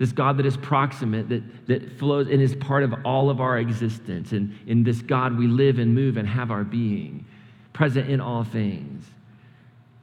this 0.00 0.12
God 0.12 0.38
that 0.38 0.46
is 0.46 0.56
proximate, 0.56 1.28
that, 1.28 1.66
that 1.66 1.98
flows 1.98 2.26
and 2.26 2.40
is 2.40 2.54
part 2.54 2.84
of 2.84 2.94
all 3.04 3.28
of 3.28 3.38
our 3.38 3.58
existence. 3.58 4.32
And 4.32 4.58
in 4.66 4.82
this 4.82 5.02
God, 5.02 5.36
we 5.36 5.46
live 5.46 5.78
and 5.78 5.94
move 5.94 6.16
and 6.16 6.26
have 6.26 6.50
our 6.50 6.64
being, 6.64 7.26
present 7.74 8.08
in 8.08 8.18
all 8.18 8.42
things. 8.42 9.04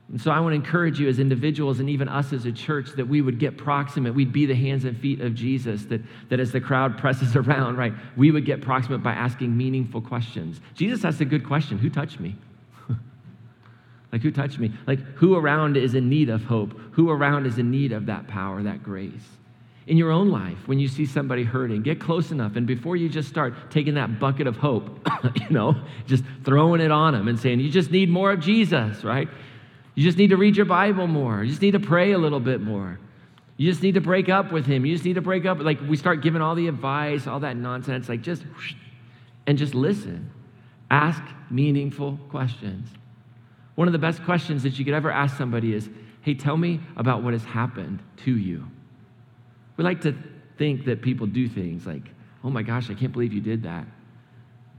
And 0.10 0.22
so 0.22 0.30
I 0.30 0.40
want 0.40 0.52
to 0.52 0.56
encourage 0.56 1.00
you 1.00 1.10
as 1.10 1.18
individuals 1.18 1.80
and 1.80 1.90
even 1.90 2.08
us 2.08 2.32
as 2.32 2.46
a 2.46 2.52
church 2.52 2.90
that 2.96 3.08
we 3.08 3.22
would 3.22 3.40
get 3.40 3.58
proximate. 3.58 4.14
We'd 4.14 4.32
be 4.32 4.46
the 4.46 4.54
hands 4.54 4.86
and 4.86 4.96
feet 4.96 5.20
of 5.20 5.34
Jesus, 5.34 5.86
that, 5.86 6.02
that 6.30 6.40
as 6.40 6.52
the 6.52 6.62
crowd 6.62 6.96
presses 7.00 7.36
around, 7.36 7.78
right, 7.78 7.94
we 8.16 8.30
would 8.30 8.46
get 8.46 8.62
proximate 8.62 9.02
by 9.02 9.14
asking 9.14 9.58
meaningful 9.58 10.02
questions. 10.02 10.62
Jesus 10.76 11.04
asked 11.06 11.22
a 11.22 11.26
good 11.26 11.46
question 11.46 11.80
Who 11.80 11.90
touched 11.90 12.20
me? 12.20 12.36
like, 14.12 14.22
who 14.22 14.30
touched 14.30 14.60
me? 14.60 14.72
Like, 14.86 15.00
who 15.16 15.36
around 15.36 15.76
is 15.76 15.96
in 15.96 16.08
need 16.08 16.30
of 16.30 16.44
hope? 16.44 16.80
Who 16.92 17.10
around 17.10 17.48
is 17.48 17.58
in 17.58 17.72
need 17.72 17.94
of 17.94 18.06
that 18.06 18.28
power, 18.28 18.62
that 18.62 18.84
grace? 18.84 19.28
In 19.88 19.95
your 19.97 20.12
own 20.12 20.30
life 20.30 20.58
when 20.65 20.80
you 20.80 20.88
see 20.88 21.06
somebody 21.06 21.43
hurting. 21.43 21.82
Get 21.82 22.00
close 22.00 22.32
enough. 22.32 22.58
And 22.58 22.67
before 22.67 22.97
you 22.97 23.08
just 23.08 23.30
start 23.30 23.71
taking 23.71 23.93
that 23.95 24.19
bucket 24.19 24.45
of 24.45 24.58
hope, 24.58 25.08
you 25.36 25.50
know, 25.50 25.76
just 26.06 26.23
throwing 26.43 26.82
it 26.82 26.91
on 26.91 27.13
them 27.13 27.28
and 27.30 27.39
saying, 27.39 27.62
you 27.62 27.71
just 27.71 27.89
need 27.89 28.10
more 28.10 28.32
of 28.32 28.41
Jesus, 28.41 29.04
right? 29.06 29.30
You 29.95 30.04
just 30.04 30.17
need 30.17 30.30
to 30.32 30.38
read 30.38 30.58
your 30.58 30.65
Bible 30.65 31.08
more. 31.08 31.41
You 31.41 31.50
just 31.50 31.62
need 31.62 31.71
to 31.71 31.80
pray 31.80 32.12
a 32.12 32.17
little 32.17 32.41
bit 32.41 32.62
more. 32.62 33.00
You 33.56 33.71
just 33.71 33.82
need 33.82 33.95
to 33.95 34.02
break 34.02 34.30
up 34.30 34.52
with 34.52 34.65
him. 34.65 34.86
You 34.86 34.93
just 34.93 35.06
need 35.06 35.15
to 35.15 35.21
break 35.21 35.45
up. 35.45 35.60
Like 35.60 35.80
we 35.82 35.95
start 35.95 36.21
giving 36.21 36.41
all 36.41 36.54
the 36.54 36.67
advice, 36.67 37.26
all 37.26 37.39
that 37.39 37.56
nonsense. 37.56 38.10
Like 38.10 38.21
just, 38.21 38.43
and 39.47 39.58
just 39.58 39.73
listen. 39.73 40.30
Ask 40.91 41.23
meaningful 41.50 42.19
questions. 42.30 42.89
One 43.76 43.88
of 43.88 43.93
the 43.93 44.00
best 44.00 44.23
questions 44.26 44.63
that 44.63 44.78
you 44.78 44.86
could 44.86 44.93
ever 44.93 45.12
ask 45.12 45.38
somebody 45.38 45.73
is, 45.73 45.89
hey, 46.21 46.34
tell 46.34 46.58
me 46.58 46.82
about 46.97 47.23
what 47.23 47.34
has 47.34 47.43
happened 47.45 48.02
to 48.17 48.38
you. 48.38 48.67
We 49.78 49.84
like 49.84 50.02
to 50.02 50.16
think 50.58 50.86
that 50.86 51.02
people 51.02 51.28
do 51.28 51.48
things 51.48 51.86
like, 51.86 52.04
oh 52.44 52.50
my 52.50 52.63
gosh, 52.63 52.90
I 52.90 52.96
can't 52.96 53.13
believe 53.13 53.32
you 53.32 53.42
did 53.42 53.63
that. 53.63 53.86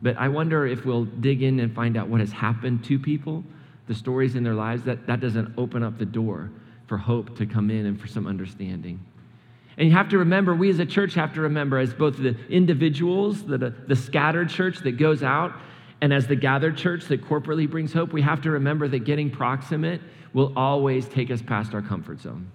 But 0.02 0.16
I 0.16 0.28
wonder 0.28 0.66
if 0.66 0.84
we'll 0.84 1.04
dig 1.04 1.42
in 1.42 1.61
and 1.61 1.74
find 1.74 1.96
out 1.96 2.08
what 2.08 2.20
has 2.20 2.32
happened 2.32 2.84
to 2.84 2.98
people, 2.98 3.44
the 3.87 3.94
stories 3.94 4.34
in 4.34 4.44
their 4.44 4.54
lives, 4.54 4.84
that 4.84 5.06
that 5.06 5.20
doesn't 5.20 5.54
open 5.56 5.82
up 5.82 5.98
the 5.98 6.04
door 6.04 6.50
for 6.87 6.96
hope 6.96 7.37
to 7.38 7.46
come 7.46 7.70
in 7.70 7.87
and 7.87 8.00
for 8.00 8.06
some 8.06 8.26
understanding. 8.26 9.04
And 9.76 9.88
you 9.88 9.94
have 9.94 10.08
to 10.08 10.18
remember, 10.18 10.54
we 10.54 10.70
as 10.70 10.80
a 10.80 10.87
church 10.87 11.14
have 11.14 11.34
to 11.34 11.42
remember, 11.42 11.78
as 11.78 11.94
both 11.94 12.16
the 12.16 12.37
individuals, 12.48 13.44
the, 13.44 13.74
the 13.87 13.96
scattered 13.96 14.48
church 14.48 14.78
that 14.80 14.92
goes 14.92 15.22
out, 15.22 15.52
and 16.00 16.12
as 16.12 16.26
the 16.26 16.37
gathered 16.37 16.76
church 16.76 17.04
that 17.06 17.24
corporately 17.24 17.70
brings 17.70 17.92
hope, 17.92 18.12
we 18.12 18.22
have 18.22 18.40
to 18.42 18.50
remember 18.50 18.88
that 18.88 19.00
getting 19.00 19.30
proximate 19.30 20.00
will 20.32 20.52
always 20.56 21.08
take 21.08 21.30
us 21.30 21.42
past 21.42 21.74
our 21.74 21.82
comfort 21.82 22.20
zone. 22.20 22.50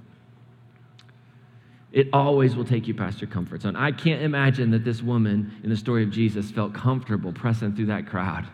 It 1.93 2.08
always 2.12 2.56
will 2.56 2.65
take 2.65 2.88
you 2.88 2.95
past 2.95 3.21
your 3.21 3.29
comfort 3.29 3.62
zone. 3.62 3.75
I 3.75 3.91
can't 3.91 4.23
imagine 4.23 4.71
that 4.71 4.84
this 4.84 5.03
woman 5.03 5.60
in 5.63 5.69
the 5.69 5.77
story 5.77 6.03
of 6.03 6.10
Jesus 6.10 6.49
felt 6.49 6.73
comfortable 6.73 7.32
pressing 7.32 7.75
through 7.75 7.86
that 7.86 8.08
crowd. 8.08 8.47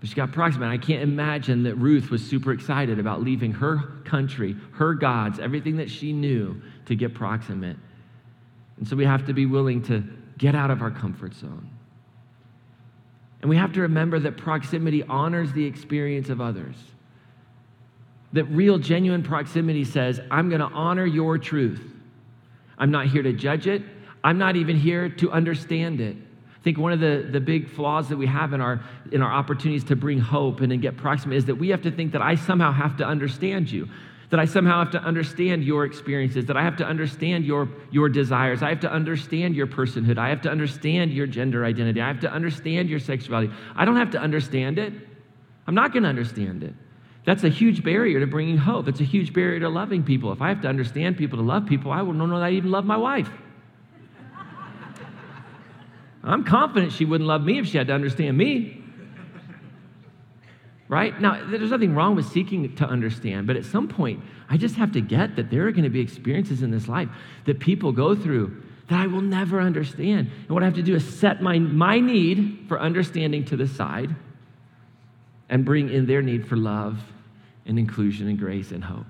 But 0.00 0.08
she 0.08 0.14
got 0.14 0.32
proximate. 0.32 0.70
I 0.70 0.78
can't 0.78 1.02
imagine 1.02 1.64
that 1.64 1.74
Ruth 1.74 2.10
was 2.10 2.24
super 2.26 2.52
excited 2.52 2.98
about 2.98 3.22
leaving 3.22 3.52
her 3.52 4.00
country, 4.06 4.56
her 4.72 4.94
gods, 4.94 5.38
everything 5.38 5.76
that 5.76 5.90
she 5.90 6.14
knew 6.14 6.62
to 6.86 6.94
get 6.94 7.14
proximate. 7.14 7.76
And 8.78 8.88
so 8.88 8.96
we 8.96 9.04
have 9.04 9.26
to 9.26 9.34
be 9.34 9.44
willing 9.44 9.82
to 9.82 10.02
get 10.38 10.54
out 10.54 10.70
of 10.70 10.80
our 10.80 10.90
comfort 10.90 11.34
zone. 11.34 11.68
And 13.42 13.50
we 13.50 13.56
have 13.56 13.74
to 13.74 13.82
remember 13.82 14.18
that 14.20 14.38
proximity 14.38 15.02
honors 15.02 15.52
the 15.52 15.66
experience 15.66 16.30
of 16.30 16.40
others. 16.40 16.76
That 18.32 18.44
real, 18.44 18.78
genuine 18.78 19.22
proximity 19.22 19.84
says, 19.84 20.20
I'm 20.30 20.48
going 20.48 20.60
to 20.60 20.68
honor 20.68 21.04
your 21.04 21.36
truth. 21.36 21.96
I'm 22.78 22.90
not 22.90 23.06
here 23.06 23.22
to 23.22 23.32
judge 23.32 23.66
it. 23.66 23.82
I'm 24.24 24.38
not 24.38 24.56
even 24.56 24.76
here 24.76 25.08
to 25.08 25.30
understand 25.30 26.00
it. 26.00 26.16
I 26.16 26.62
think 26.62 26.78
one 26.78 26.92
of 26.92 27.00
the, 27.00 27.28
the 27.30 27.40
big 27.40 27.68
flaws 27.68 28.08
that 28.08 28.16
we 28.16 28.26
have 28.26 28.52
in 28.52 28.60
our, 28.60 28.80
in 29.12 29.22
our 29.22 29.30
opportunities 29.30 29.84
to 29.84 29.96
bring 29.96 30.18
hope 30.18 30.60
and 30.60 30.70
then 30.72 30.80
get 30.80 30.96
proximate 30.96 31.38
is 31.38 31.44
that 31.46 31.54
we 31.54 31.68
have 31.68 31.82
to 31.82 31.90
think 31.90 32.12
that 32.12 32.22
I 32.22 32.34
somehow 32.34 32.72
have 32.72 32.96
to 32.98 33.04
understand 33.04 33.70
you, 33.70 33.88
that 34.30 34.40
I 34.40 34.44
somehow 34.44 34.80
have 34.80 34.90
to 34.92 35.02
understand 35.02 35.62
your 35.62 35.84
experiences, 35.84 36.46
that 36.46 36.56
I 36.56 36.62
have 36.62 36.76
to 36.78 36.84
understand 36.84 37.44
your, 37.44 37.68
your 37.90 38.08
desires, 38.08 38.62
I 38.62 38.70
have 38.70 38.80
to 38.80 38.92
understand 38.92 39.54
your 39.54 39.68
personhood, 39.68 40.18
I 40.18 40.28
have 40.30 40.42
to 40.42 40.50
understand 40.50 41.12
your 41.12 41.26
gender 41.26 41.64
identity, 41.64 42.00
I 42.00 42.08
have 42.08 42.20
to 42.20 42.32
understand 42.32 42.88
your 42.88 42.98
sexuality. 42.98 43.52
I 43.76 43.84
don't 43.84 43.96
have 43.96 44.10
to 44.10 44.18
understand 44.18 44.78
it. 44.78 44.92
I'm 45.66 45.74
not 45.74 45.92
going 45.92 46.02
to 46.02 46.08
understand 46.08 46.64
it. 46.64 46.74
That's 47.28 47.44
a 47.44 47.50
huge 47.50 47.84
barrier 47.84 48.20
to 48.20 48.26
bringing 48.26 48.56
hope. 48.56 48.88
It's 48.88 49.00
a 49.00 49.04
huge 49.04 49.34
barrier 49.34 49.60
to 49.60 49.68
loving 49.68 50.02
people. 50.02 50.32
If 50.32 50.40
I 50.40 50.48
have 50.48 50.62
to 50.62 50.68
understand 50.68 51.18
people 51.18 51.36
to 51.36 51.44
love 51.44 51.66
people, 51.66 51.92
I 51.92 52.00
wouldn't 52.00 52.26
know 52.26 52.38
that 52.38 52.42
I 52.42 52.52
even 52.52 52.70
love 52.70 52.86
my 52.86 52.96
wife. 52.96 53.28
I'm 56.24 56.42
confident 56.42 56.90
she 56.90 57.04
wouldn't 57.04 57.28
love 57.28 57.42
me 57.42 57.58
if 57.58 57.66
she 57.66 57.76
had 57.76 57.88
to 57.88 57.92
understand 57.92 58.38
me. 58.38 58.82
Right? 60.88 61.20
Now, 61.20 61.44
there's 61.44 61.70
nothing 61.70 61.94
wrong 61.94 62.16
with 62.16 62.24
seeking 62.32 62.74
to 62.76 62.86
understand, 62.86 63.46
but 63.46 63.56
at 63.56 63.66
some 63.66 63.88
point, 63.88 64.24
I 64.48 64.56
just 64.56 64.76
have 64.76 64.92
to 64.92 65.02
get 65.02 65.36
that 65.36 65.50
there 65.50 65.66
are 65.66 65.72
going 65.72 65.84
to 65.84 65.90
be 65.90 66.00
experiences 66.00 66.62
in 66.62 66.70
this 66.70 66.88
life 66.88 67.10
that 67.44 67.60
people 67.60 67.92
go 67.92 68.14
through 68.14 68.62
that 68.88 69.00
I 69.00 69.06
will 69.06 69.20
never 69.20 69.60
understand. 69.60 70.30
And 70.30 70.48
what 70.48 70.62
I 70.62 70.64
have 70.64 70.76
to 70.76 70.82
do 70.82 70.94
is 70.94 71.06
set 71.18 71.42
my, 71.42 71.58
my 71.58 72.00
need 72.00 72.64
for 72.68 72.80
understanding 72.80 73.44
to 73.44 73.56
the 73.58 73.68
side 73.68 74.16
and 75.50 75.66
bring 75.66 75.90
in 75.90 76.06
their 76.06 76.22
need 76.22 76.48
for 76.48 76.56
love 76.56 76.98
and 77.68 77.78
inclusion 77.78 78.28
and 78.28 78.38
grace 78.38 78.72
and 78.72 78.82
hope. 78.82 79.06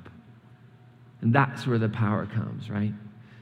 And 1.23 1.33
that's 1.33 1.67
where 1.67 1.79
the 1.79 1.89
power 1.89 2.27
comes, 2.27 2.69
right? 2.69 2.93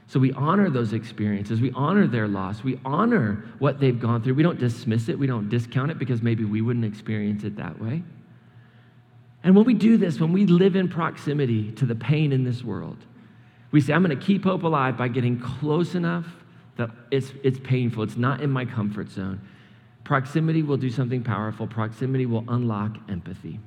So 0.07 0.19
we 0.19 0.31
honor 0.31 0.69
those 0.69 0.93
experiences. 0.93 1.59
We 1.59 1.71
honor 1.71 2.07
their 2.07 2.27
loss. 2.27 2.63
We 2.63 2.79
honor 2.85 3.43
what 3.59 3.79
they've 3.79 3.99
gone 3.99 4.23
through. 4.23 4.35
We 4.35 4.43
don't 4.43 4.59
dismiss 4.59 5.09
it. 5.09 5.19
We 5.19 5.27
don't 5.27 5.49
discount 5.49 5.91
it 5.91 5.99
because 5.99 6.21
maybe 6.21 6.45
we 6.45 6.61
wouldn't 6.61 6.85
experience 6.85 7.43
it 7.43 7.57
that 7.57 7.81
way. 7.81 8.03
And 9.43 9.55
when 9.55 9.65
we 9.65 9.73
do 9.73 9.97
this, 9.97 10.19
when 10.19 10.31
we 10.31 10.45
live 10.45 10.75
in 10.75 10.87
proximity 10.87 11.71
to 11.73 11.85
the 11.85 11.95
pain 11.95 12.31
in 12.31 12.43
this 12.43 12.63
world, 12.63 12.97
we 13.71 13.81
say, 13.81 13.93
I'm 13.93 14.03
going 14.03 14.17
to 14.17 14.25
keep 14.25 14.45
hope 14.45 14.63
alive 14.63 14.97
by 14.97 15.09
getting 15.09 15.39
close 15.39 15.93
enough 15.93 16.25
that 16.77 16.89
it's, 17.11 17.33
it's 17.43 17.59
painful. 17.59 18.03
It's 18.03 18.17
not 18.17 18.41
in 18.41 18.49
my 18.49 18.63
comfort 18.63 19.09
zone. 19.09 19.41
Proximity 20.05 20.63
will 20.63 20.77
do 20.77 20.89
something 20.89 21.21
powerful. 21.21 21.67
Proximity 21.67 22.25
will 22.25 22.45
unlock 22.47 22.97
empathy. 23.09 23.59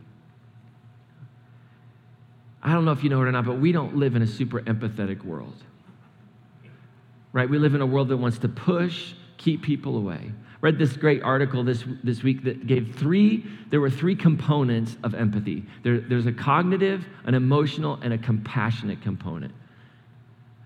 I 2.62 2.72
don't 2.72 2.84
know 2.84 2.92
if 2.92 3.02
you 3.02 3.10
know 3.10 3.22
it 3.22 3.28
or 3.28 3.32
not, 3.32 3.46
but 3.46 3.58
we 3.58 3.72
don't 3.72 3.96
live 3.96 4.16
in 4.16 4.22
a 4.22 4.26
super 4.26 4.60
empathetic 4.60 5.24
world 5.24 5.54
right? 7.32 7.48
We 7.48 7.58
live 7.58 7.74
in 7.74 7.80
a 7.80 7.86
world 7.86 8.08
that 8.08 8.16
wants 8.16 8.38
to 8.38 8.48
push, 8.48 9.14
keep 9.36 9.62
people 9.62 9.96
away. 9.96 10.32
Read 10.60 10.78
this 10.78 10.94
great 10.94 11.22
article 11.22 11.64
this, 11.64 11.84
this 12.04 12.22
week 12.22 12.44
that 12.44 12.66
gave 12.66 12.94
three, 12.96 13.46
there 13.70 13.80
were 13.80 13.90
three 13.90 14.14
components 14.14 14.96
of 15.02 15.14
empathy. 15.14 15.64
There, 15.82 16.00
there's 16.00 16.26
a 16.26 16.32
cognitive, 16.32 17.06
an 17.24 17.34
emotional, 17.34 17.98
and 18.02 18.12
a 18.12 18.18
compassionate 18.18 19.00
component. 19.00 19.54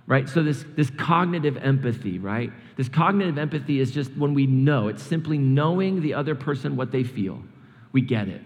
Right? 0.07 0.29
So 0.29 0.43
this, 0.43 0.65
this 0.77 0.91
cognitive 0.91 1.57
empathy, 1.59 2.19
right? 2.19 2.51
This 2.77 2.89
cognitive 2.89 3.39
empathy 3.39 3.81
is 3.81 3.91
just 3.91 4.15
when 4.17 4.35
we 4.35 4.47
know, 4.47 4.89
it's 4.89 5.03
simply 5.03 5.39
knowing 5.39 6.03
the 6.03 6.15
other 6.15 6.35
person 6.35 6.77
what 6.77 6.91
they 6.91 7.05
feel. 7.05 7.43
We 7.93 8.01
get 8.01 8.29
it. 8.29 8.43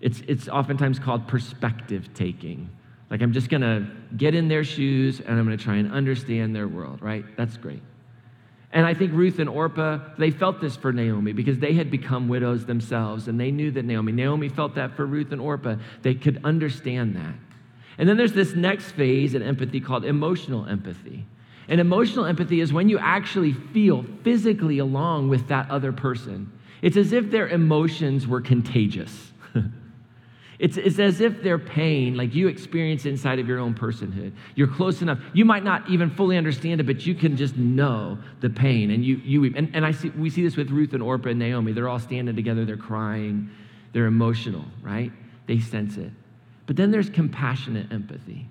It's, 0.00 0.20
it's 0.28 0.48
oftentimes 0.48 0.98
called 0.98 1.26
perspective 1.26 2.08
taking. 2.14 2.70
Like, 3.10 3.22
I'm 3.22 3.32
just 3.32 3.48
going 3.48 3.62
to 3.62 3.90
get 4.16 4.34
in 4.34 4.48
their 4.48 4.64
shoes 4.64 5.20
and 5.20 5.38
I'm 5.38 5.44
going 5.44 5.56
to 5.56 5.62
try 5.62 5.76
and 5.76 5.90
understand 5.92 6.54
their 6.54 6.68
world, 6.68 7.00
right? 7.02 7.24
That's 7.36 7.56
great. 7.56 7.82
And 8.70 8.84
I 8.84 8.92
think 8.92 9.12
Ruth 9.14 9.38
and 9.38 9.48
Orpah, 9.48 9.98
they 10.18 10.30
felt 10.30 10.60
this 10.60 10.76
for 10.76 10.92
Naomi 10.92 11.32
because 11.32 11.58
they 11.58 11.72
had 11.72 11.90
become 11.90 12.28
widows 12.28 12.66
themselves 12.66 13.26
and 13.26 13.40
they 13.40 13.50
knew 13.50 13.70
that 13.70 13.84
Naomi, 13.84 14.12
Naomi 14.12 14.50
felt 14.50 14.74
that 14.74 14.94
for 14.94 15.06
Ruth 15.06 15.32
and 15.32 15.40
Orpah. 15.40 15.76
They 16.02 16.14
could 16.14 16.40
understand 16.44 17.16
that. 17.16 17.34
And 17.96 18.08
then 18.08 18.16
there's 18.16 18.34
this 18.34 18.54
next 18.54 18.92
phase 18.92 19.34
in 19.34 19.42
empathy 19.42 19.80
called 19.80 20.04
emotional 20.04 20.66
empathy. 20.66 21.24
And 21.66 21.80
emotional 21.80 22.26
empathy 22.26 22.60
is 22.60 22.72
when 22.72 22.88
you 22.88 22.98
actually 22.98 23.52
feel 23.52 24.04
physically 24.22 24.78
along 24.78 25.28
with 25.28 25.48
that 25.48 25.70
other 25.70 25.92
person. 25.92 26.52
It's 26.82 26.96
as 26.96 27.12
if 27.12 27.30
their 27.30 27.48
emotions 27.48 28.26
were 28.26 28.40
contagious. 28.40 29.32
It's, 30.58 30.76
it's 30.76 30.98
as 30.98 31.20
if 31.20 31.42
their 31.42 31.58
pain, 31.58 32.16
like 32.16 32.34
you 32.34 32.48
experience 32.48 33.06
inside 33.06 33.38
of 33.38 33.46
your 33.46 33.60
own 33.60 33.74
personhood. 33.74 34.32
You're 34.56 34.66
close 34.66 35.02
enough. 35.02 35.20
You 35.32 35.44
might 35.44 35.62
not 35.62 35.88
even 35.88 36.10
fully 36.10 36.36
understand 36.36 36.80
it, 36.80 36.84
but 36.84 37.06
you 37.06 37.14
can 37.14 37.36
just 37.36 37.56
know 37.56 38.18
the 38.40 38.50
pain. 38.50 38.90
And 38.90 39.04
you, 39.04 39.16
you 39.24 39.44
and, 39.56 39.70
and 39.72 39.86
I 39.86 39.92
see, 39.92 40.10
we 40.10 40.30
see 40.30 40.42
this 40.42 40.56
with 40.56 40.70
Ruth 40.70 40.94
and 40.94 41.02
Orpah 41.02 41.28
and 41.28 41.38
Naomi. 41.38 41.72
They're 41.72 41.88
all 41.88 42.00
standing 42.00 42.34
together, 42.34 42.64
they're 42.64 42.76
crying, 42.76 43.50
they're 43.92 44.06
emotional, 44.06 44.64
right? 44.82 45.12
They 45.46 45.60
sense 45.60 45.96
it. 45.96 46.10
But 46.66 46.74
then 46.74 46.90
there's 46.90 47.08
compassionate 47.08 47.92
empathy. 47.92 48.50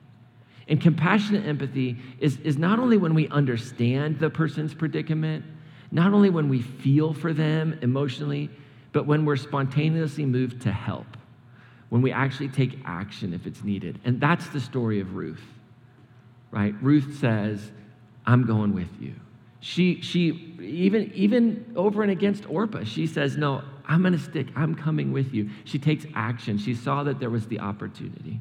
And 0.70 0.82
compassionate 0.82 1.46
empathy 1.46 1.98
is, 2.20 2.38
is 2.38 2.58
not 2.58 2.80
only 2.80 2.98
when 2.98 3.16
we 3.16 3.28
understand 3.30 4.20
the 4.20 4.30
person's 4.30 4.74
predicament, 4.74 5.44
not 5.92 6.14
only 6.14 6.30
when 6.30 6.48
we 6.48 6.62
feel 6.62 7.14
for 7.14 7.34
them 7.34 7.78
emotionally, 7.82 8.50
but 8.94 9.06
when 9.06 9.26
we're 9.26 9.36
spontaneously 9.36 10.26
moved 10.26 10.62
to 10.62 10.72
help 10.72 11.06
when 11.90 12.02
we 12.02 12.12
actually 12.12 12.50
take 12.50 12.80
action 12.86 13.34
if 13.34 13.46
it's 13.46 13.64
needed. 13.64 14.00
And 14.04 14.20
that's 14.20 14.48
the 14.50 14.60
story 14.60 15.00
of 15.00 15.16
Ruth, 15.16 15.44
right? 16.52 16.74
Ruth 16.82 17.18
says, 17.20 17.72
I'm 18.26 18.46
going 18.46 18.74
with 18.74 18.90
you. 19.00 19.14
She, 19.60 20.02
she 20.02 20.56
even, 20.62 21.12
even 21.14 21.74
over 21.76 22.04
and 22.04 22.12
against 22.12 22.50
Orpah, 22.50 22.84
she 22.84 23.08
says, 23.08 23.38
No, 23.38 23.64
I'm 23.88 24.02
going 24.02 24.14
to 24.14 24.20
stick. 24.20 24.48
I'm 24.56 24.76
coming 24.76 25.12
with 25.12 25.34
you. 25.34 25.50
She 25.64 25.80
takes 25.80 26.06
action. 26.14 26.58
She 26.58 26.76
saw 26.76 27.04
that 27.04 27.20
there 27.20 27.30
was 27.30 27.48
the 27.48 27.60
opportunity. 27.60 28.40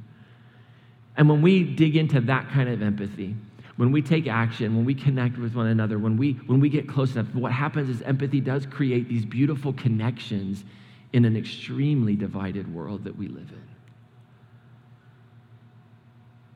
And 1.16 1.28
when 1.28 1.40
we 1.40 1.62
dig 1.62 1.96
into 1.96 2.20
that 2.22 2.50
kind 2.50 2.68
of 2.68 2.82
empathy, 2.82 3.34
when 3.76 3.92
we 3.92 4.02
take 4.02 4.26
action, 4.26 4.74
when 4.76 4.84
we 4.84 4.94
connect 4.94 5.38
with 5.38 5.54
one 5.54 5.66
another, 5.66 5.98
when 5.98 6.16
we, 6.16 6.32
when 6.46 6.60
we 6.60 6.68
get 6.68 6.88
close 6.88 7.14
enough, 7.14 7.32
what 7.34 7.52
happens 7.52 7.88
is 7.88 8.02
empathy 8.02 8.40
does 8.40 8.66
create 8.66 9.08
these 9.08 9.24
beautiful 9.24 9.72
connections 9.72 10.64
in 11.12 11.24
an 11.24 11.36
extremely 11.36 12.14
divided 12.14 12.72
world 12.72 13.04
that 13.04 13.16
we 13.16 13.28
live 13.28 13.50
in. 13.50 13.62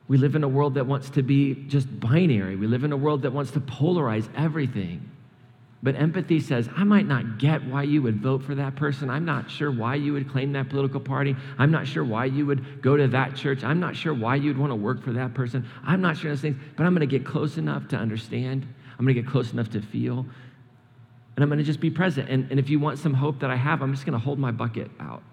We 0.07 0.17
live 0.17 0.35
in 0.35 0.43
a 0.43 0.49
world 0.49 0.73
that 0.73 0.85
wants 0.85 1.09
to 1.11 1.23
be 1.23 1.53
just 1.67 1.87
binary. 1.99 2.57
We 2.57 2.67
live 2.67 2.83
in 2.83 2.91
a 2.91 2.97
world 2.97 3.21
that 3.21 3.31
wants 3.31 3.51
to 3.51 3.61
polarize 3.61 4.27
everything. 4.35 5.09
But 5.83 5.95
empathy 5.95 6.39
says, 6.39 6.69
I 6.75 6.83
might 6.83 7.07
not 7.07 7.39
get 7.39 7.65
why 7.65 7.83
you 7.83 8.01
would 8.03 8.21
vote 8.21 8.43
for 8.43 8.53
that 8.55 8.75
person. 8.75 9.09
I'm 9.09 9.25
not 9.25 9.49
sure 9.49 9.71
why 9.71 9.95
you 9.95 10.13
would 10.13 10.29
claim 10.29 10.51
that 10.51 10.69
political 10.69 10.99
party. 10.99 11.35
I'm 11.57 11.71
not 11.71 11.87
sure 11.87 12.03
why 12.03 12.25
you 12.25 12.45
would 12.45 12.81
go 12.81 12.97
to 12.97 13.07
that 13.07 13.35
church. 13.35 13.63
I'm 13.63 13.79
not 13.79 13.95
sure 13.95 14.13
why 14.13 14.35
you'd 14.35 14.57
want 14.57 14.71
to 14.71 14.75
work 14.75 15.01
for 15.01 15.13
that 15.13 15.33
person. 15.33 15.67
I'm 15.83 16.01
not 16.01 16.17
sure 16.17 16.29
those 16.29 16.41
things, 16.41 16.61
but 16.75 16.85
I'm 16.85 16.93
going 16.93 17.07
to 17.07 17.17
get 17.17 17.25
close 17.25 17.57
enough 17.57 17.87
to 17.87 17.95
understand. 17.95 18.67
I'm 18.99 19.05
going 19.05 19.15
to 19.15 19.21
get 19.21 19.31
close 19.31 19.53
enough 19.53 19.71
to 19.71 19.81
feel. 19.81 20.25
And 21.41 21.45
I'm 21.45 21.49
going 21.49 21.57
to 21.57 21.65
just 21.65 21.79
be 21.79 21.89
present. 21.89 22.29
And, 22.29 22.51
and 22.51 22.59
if 22.59 22.69
you 22.69 22.79
want 22.79 22.99
some 22.99 23.15
hope 23.15 23.39
that 23.39 23.49
I 23.49 23.55
have, 23.55 23.81
I'm 23.81 23.91
just 23.93 24.05
going 24.05 24.13
to 24.13 24.23
hold 24.23 24.37
my 24.37 24.51
bucket 24.51 24.91
out 24.99 25.23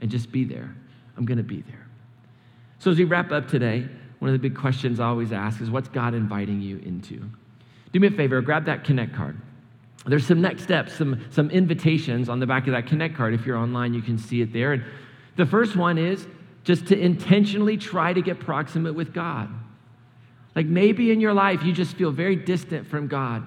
and 0.00 0.10
just 0.10 0.32
be 0.32 0.42
there. 0.42 0.74
I'm 1.18 1.26
going 1.26 1.36
to 1.36 1.44
be 1.44 1.60
there. 1.60 1.86
So 2.78 2.90
as 2.90 2.96
we 2.96 3.04
wrap 3.04 3.30
up 3.30 3.46
today, 3.46 3.86
one 4.20 4.30
of 4.30 4.32
the 4.32 4.38
big 4.38 4.56
questions 4.56 5.00
I 5.00 5.04
always 5.04 5.32
ask 5.32 5.60
is 5.60 5.68
what's 5.68 5.90
God 5.90 6.14
inviting 6.14 6.62
you 6.62 6.78
into? 6.78 7.22
Do 7.92 8.00
me 8.00 8.06
a 8.06 8.10
favor, 8.10 8.40
grab 8.40 8.64
that 8.64 8.84
Connect 8.84 9.14
card. 9.14 9.38
There's 10.06 10.26
some 10.26 10.40
next 10.40 10.62
steps, 10.62 10.94
some, 10.94 11.22
some 11.30 11.50
invitations 11.50 12.30
on 12.30 12.40
the 12.40 12.46
back 12.46 12.66
of 12.66 12.72
that 12.72 12.86
Connect 12.86 13.14
card. 13.14 13.34
If 13.34 13.44
you're 13.44 13.58
online, 13.58 13.92
you 13.92 14.00
can 14.00 14.16
see 14.16 14.40
it 14.40 14.50
there. 14.50 14.72
And 14.72 14.82
the 15.36 15.44
first 15.44 15.76
one 15.76 15.98
is 15.98 16.26
just 16.62 16.86
to 16.86 16.98
intentionally 16.98 17.76
try 17.76 18.14
to 18.14 18.22
get 18.22 18.40
proximate 18.40 18.94
with 18.94 19.12
God. 19.12 19.50
Like 20.56 20.64
maybe 20.64 21.10
in 21.10 21.20
your 21.20 21.34
life, 21.34 21.62
you 21.64 21.74
just 21.74 21.96
feel 21.96 22.12
very 22.12 22.34
distant 22.34 22.86
from 22.86 23.08
God. 23.08 23.46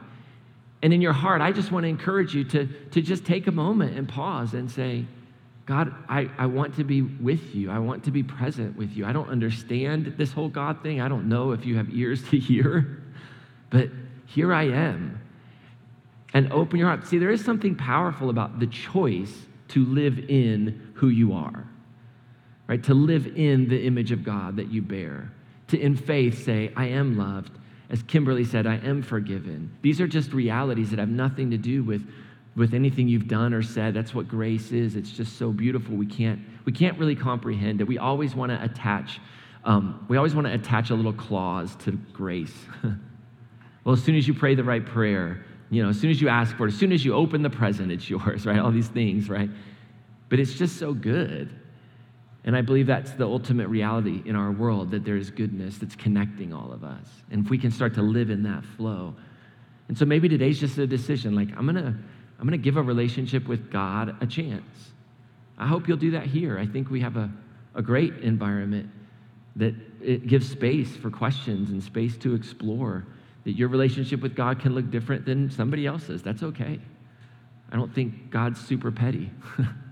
And 0.82 0.94
in 0.94 1.02
your 1.02 1.14
heart, 1.14 1.42
I 1.42 1.52
just 1.52 1.72
want 1.72 1.84
to 1.84 1.88
encourage 1.88 2.36
you 2.36 2.44
to, 2.46 2.68
to 2.92 3.02
just 3.02 3.26
take 3.26 3.48
a 3.48 3.52
moment 3.52 3.98
and 3.98 4.08
pause 4.08 4.54
and 4.54 4.70
say, 4.70 5.06
God, 5.66 5.94
I, 6.08 6.30
I 6.38 6.46
want 6.46 6.76
to 6.78 6.84
be 6.84 7.02
with 7.02 7.54
you. 7.54 7.70
I 7.70 7.80
want 7.80 8.06
to 8.06 8.12
be 8.12 8.24
present 8.24 8.78
with 8.78 8.92
you. 8.96 9.06
I 9.06 9.12
don't 9.12 9.30
understand 9.30 10.14
this 10.18 10.32
whole 10.32 10.50
God 10.50 10.82
thing. 10.82 11.02
I 11.02 11.10
don't 11.10 11.28
know 11.28 11.52
if 11.52 11.66
you 11.66 11.76
have 11.78 11.90
ears 11.90 12.24
to 12.30 12.40
hear, 12.40 13.04
but 13.70 13.90
here 14.26 14.54
I 14.54 14.64
am 14.64 15.22
and 16.34 16.52
open 16.54 16.80
your 16.80 16.88
heart. 16.88 17.06
See, 17.08 17.18
there 17.18 17.32
is 17.32 17.44
something 17.44 17.76
powerful 17.76 18.30
about 18.30 18.60
the 18.60 18.68
choice 18.68 19.34
to 19.70 19.84
live 19.86 20.20
in 20.30 20.94
who 20.94 21.10
you 21.10 21.34
are, 21.34 21.68
right? 22.68 22.82
To 22.84 22.94
live 22.94 23.28
in 23.36 23.68
the 23.68 23.86
image 23.86 24.12
of 24.12 24.24
God 24.24 24.58
that 24.58 24.72
you 24.72 24.82
bear. 24.82 25.32
To, 25.70 25.80
in 25.80 25.96
faith, 25.98 26.46
say, 26.46 26.72
I 26.78 26.88
am 26.88 27.18
loved. 27.18 27.52
As 27.90 28.04
Kimberly 28.04 28.44
said, 28.44 28.68
I 28.68 28.76
am 28.78 29.02
forgiven. 29.02 29.76
These 29.82 30.02
are 30.02 30.08
just 30.08 30.34
realities 30.34 30.90
that 30.90 31.00
have 31.00 31.10
nothing 31.10 31.52
to 31.52 31.58
do 31.58 31.84
with, 31.84 32.06
with 32.56 32.74
anything 32.74 33.08
you've 33.08 33.28
done 33.28 33.54
or 33.54 33.64
said. 33.64 33.94
That's 33.94 34.14
what 34.14 34.28
grace 34.28 34.72
is. 34.72 34.96
It's 34.96 35.12
just 35.12 35.38
so 35.38 35.52
beautiful. 35.52 35.96
We 35.96 36.06
can't, 36.06 36.40
we 36.66 36.74
can't 36.74 36.98
really 37.00 37.16
comprehend 37.16 37.80
it. 37.80 37.88
We 37.88 37.98
always 37.98 38.36
want 38.36 38.52
to 38.52 38.62
attach, 38.62 39.22
um, 39.64 40.06
we 40.10 40.18
always 40.18 40.36
want 40.36 40.48
to 40.48 40.54
attach 40.54 40.90
a 40.90 40.96
little 40.96 41.14
clause 41.14 41.76
to 41.78 41.92
grace. 41.92 42.54
well, 43.84 43.94
as 43.94 44.04
soon 44.04 44.16
as 44.16 44.28
you 44.28 44.34
pray 44.34 44.54
the 44.54 44.66
right 44.66 44.86
prayer, 44.86 45.46
you 45.70 45.82
know, 45.82 45.90
as 45.90 46.00
soon 46.00 46.10
as 46.10 46.22
you 46.22 46.28
ask 46.28 46.56
for 46.58 46.66
it, 46.66 46.74
as 46.74 46.78
soon 46.78 46.92
as 46.92 47.06
you 47.06 47.14
open 47.14 47.42
the 47.42 47.50
present, 47.50 47.92
it's 47.92 48.10
yours, 48.10 48.46
right? 48.46 48.60
All 48.60 48.72
these 48.72 48.90
things, 48.90 49.30
right? 49.30 49.50
But 50.28 50.40
it's 50.40 50.54
just 50.56 50.78
so 50.78 50.94
good. 50.94 51.58
And 52.48 52.56
I 52.56 52.62
believe 52.62 52.88
that's 52.88 53.12
the 53.12 53.26
ultimate 53.26 53.68
reality 53.68 54.24
in 54.26 54.38
our 54.38 54.54
world 54.54 54.92
that 54.92 55.04
there 55.04 55.18
is 55.18 55.30
goodness 55.30 55.78
that's 55.80 55.98
connecting 55.98 56.54
all 56.54 56.72
of 56.72 56.82
us. 56.82 57.06
And 57.30 57.44
if 57.44 57.52
we 57.52 57.58
can 57.58 57.72
start 57.72 57.94
to 57.96 58.02
live 58.02 58.30
in 58.30 58.44
that 58.44 58.64
flow. 58.64 59.16
And 59.90 59.98
so 59.98 60.06
maybe 60.06 60.30
today's 60.30 60.58
just 60.58 60.78
a 60.78 60.88
decision 60.88 61.36
like, 61.36 61.50
I'm 61.58 61.66
going 61.66 61.76
to 61.76 61.94
I'm 62.40 62.48
going 62.48 62.58
to 62.58 62.64
give 62.64 62.78
a 62.78 62.82
relationship 62.82 63.48
with 63.48 63.70
God 63.70 64.16
a 64.22 64.28
chance. 64.28 64.92
I 65.58 65.68
hope 65.68 65.90
you'll 65.90 65.98
do 65.98 66.12
that 66.12 66.28
here. 66.28 66.58
I 66.58 66.66
think 66.68 66.90
we 66.90 67.02
have 67.02 67.18
a, 67.18 67.30
a 67.76 67.82
great 67.82 68.14
environment 68.20 68.92
that 69.58 69.74
it 70.02 70.28
gives 70.28 70.50
space 70.50 70.96
for 70.96 71.10
questions 71.10 71.72
and 71.72 71.84
space 71.84 72.16
to 72.20 72.34
explore 72.34 73.06
that 73.44 73.54
your 73.58 73.68
relationship 73.68 74.22
with 74.22 74.36
God 74.36 74.62
can 74.62 74.74
look 74.74 74.90
different 74.90 75.26
than 75.26 75.50
somebody 75.50 75.86
else's. 75.86 76.22
That's 76.22 76.44
okay. 76.44 76.80
I 77.72 77.76
don't 77.76 77.94
think 77.94 78.30
God's 78.30 78.62
super 78.62 78.92
petty. 78.92 79.32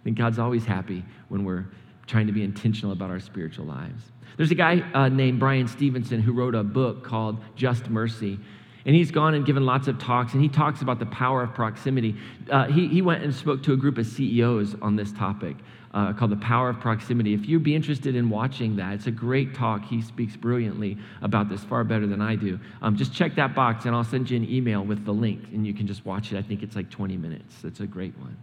I 0.00 0.04
think 0.04 0.16
God's 0.16 0.38
always 0.38 0.64
happy 0.64 1.04
when 1.28 1.44
we're 1.44 1.66
trying 2.06 2.26
to 2.26 2.32
be 2.32 2.42
intentional 2.42 2.92
about 2.92 3.10
our 3.10 3.20
spiritual 3.20 3.66
lives. 3.66 4.02
There's 4.36 4.50
a 4.50 4.56
guy 4.56 4.80
uh, 4.94 5.08
named 5.08 5.38
Bryan 5.38 5.68
Stevenson 5.68 6.20
who 6.20 6.32
wrote 6.32 6.54
a 6.54 6.64
book 6.64 7.04
called 7.04 7.38
Just 7.54 7.90
Mercy. 7.90 8.38
And 8.86 8.96
he's 8.96 9.10
gone 9.10 9.34
and 9.34 9.44
given 9.44 9.66
lots 9.66 9.88
of 9.88 9.98
talks, 9.98 10.32
and 10.32 10.42
he 10.42 10.48
talks 10.48 10.80
about 10.80 10.98
the 10.98 11.06
power 11.06 11.42
of 11.42 11.52
proximity. 11.52 12.16
Uh, 12.50 12.64
he, 12.66 12.88
he 12.88 13.02
went 13.02 13.22
and 13.22 13.34
spoke 13.34 13.62
to 13.64 13.74
a 13.74 13.76
group 13.76 13.98
of 13.98 14.06
CEOs 14.06 14.74
on 14.80 14.96
this 14.96 15.12
topic 15.12 15.56
uh, 15.92 16.12
called 16.14 16.30
The 16.30 16.36
Power 16.36 16.70
of 16.70 16.80
Proximity. 16.80 17.34
If 17.34 17.46
you'd 17.46 17.62
be 17.62 17.74
interested 17.74 18.14
in 18.14 18.30
watching 18.30 18.76
that, 18.76 18.94
it's 18.94 19.06
a 19.06 19.10
great 19.10 19.54
talk. 19.54 19.84
He 19.84 20.00
speaks 20.00 20.36
brilliantly 20.36 20.96
about 21.20 21.48
this, 21.48 21.62
far 21.64 21.84
better 21.84 22.06
than 22.06 22.22
I 22.22 22.36
do. 22.36 22.58
Um, 22.80 22.96
just 22.96 23.12
check 23.12 23.34
that 23.36 23.54
box, 23.54 23.84
and 23.84 23.94
I'll 23.94 24.04
send 24.04 24.30
you 24.30 24.36
an 24.36 24.48
email 24.48 24.84
with 24.84 25.04
the 25.04 25.12
link, 25.12 25.44
and 25.52 25.66
you 25.66 25.74
can 25.74 25.86
just 25.86 26.06
watch 26.06 26.32
it. 26.32 26.38
I 26.38 26.42
think 26.42 26.62
it's 26.62 26.76
like 26.76 26.90
20 26.90 27.16
minutes. 27.16 27.64
It's 27.64 27.80
a 27.80 27.86
great 27.86 28.16
one. 28.18 28.36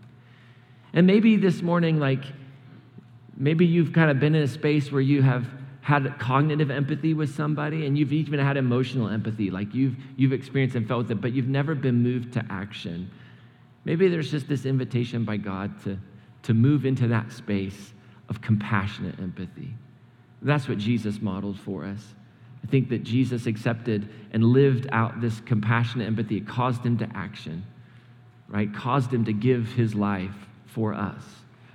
And 0.93 1.05
maybe 1.05 1.35
this 1.37 1.61
morning, 1.61 1.99
like, 1.99 2.23
maybe 3.35 3.65
you've 3.65 3.93
kind 3.93 4.09
of 4.09 4.19
been 4.19 4.35
in 4.35 4.43
a 4.43 4.47
space 4.47 4.91
where 4.91 5.01
you 5.01 5.21
have 5.21 5.45
had 5.81 6.19
cognitive 6.19 6.69
empathy 6.69 7.13
with 7.13 7.33
somebody 7.33 7.85
and 7.85 7.97
you've 7.97 8.11
even 8.11 8.39
had 8.39 8.57
emotional 8.57 9.07
empathy 9.07 9.49
like 9.49 9.73
you've 9.73 9.95
you've 10.17 10.33
experienced 10.33 10.75
and 10.75 10.85
felt 10.85 11.09
it 11.09 11.21
but 11.21 11.31
you've 11.31 11.47
never 11.47 11.73
been 11.73 12.03
moved 12.03 12.33
to 12.33 12.43
action 12.49 13.09
maybe 13.85 14.09
there's 14.09 14.29
just 14.29 14.49
this 14.49 14.65
invitation 14.65 15.23
by 15.23 15.37
god 15.37 15.71
to 15.81 15.97
to 16.47 16.53
move 16.53 16.85
into 16.85 17.09
that 17.09 17.29
space 17.31 17.93
of 18.29 18.41
compassionate 18.41 19.19
empathy. 19.19 19.73
That's 20.41 20.69
what 20.69 20.77
Jesus 20.77 21.21
modeled 21.21 21.59
for 21.59 21.83
us. 21.83 22.15
I 22.63 22.67
think 22.67 22.87
that 22.89 23.03
Jesus 23.03 23.47
accepted 23.47 24.07
and 24.31 24.43
lived 24.43 24.87
out 24.91 25.19
this 25.19 25.41
compassionate 25.41 26.07
empathy. 26.07 26.37
It 26.37 26.47
caused 26.47 26.85
him 26.85 26.97
to 26.99 27.09
action, 27.13 27.65
right? 28.47 28.73
Caused 28.73 29.13
him 29.13 29.25
to 29.25 29.33
give 29.33 29.73
his 29.73 29.93
life 29.95 30.35
for 30.77 30.93
us 30.93 31.23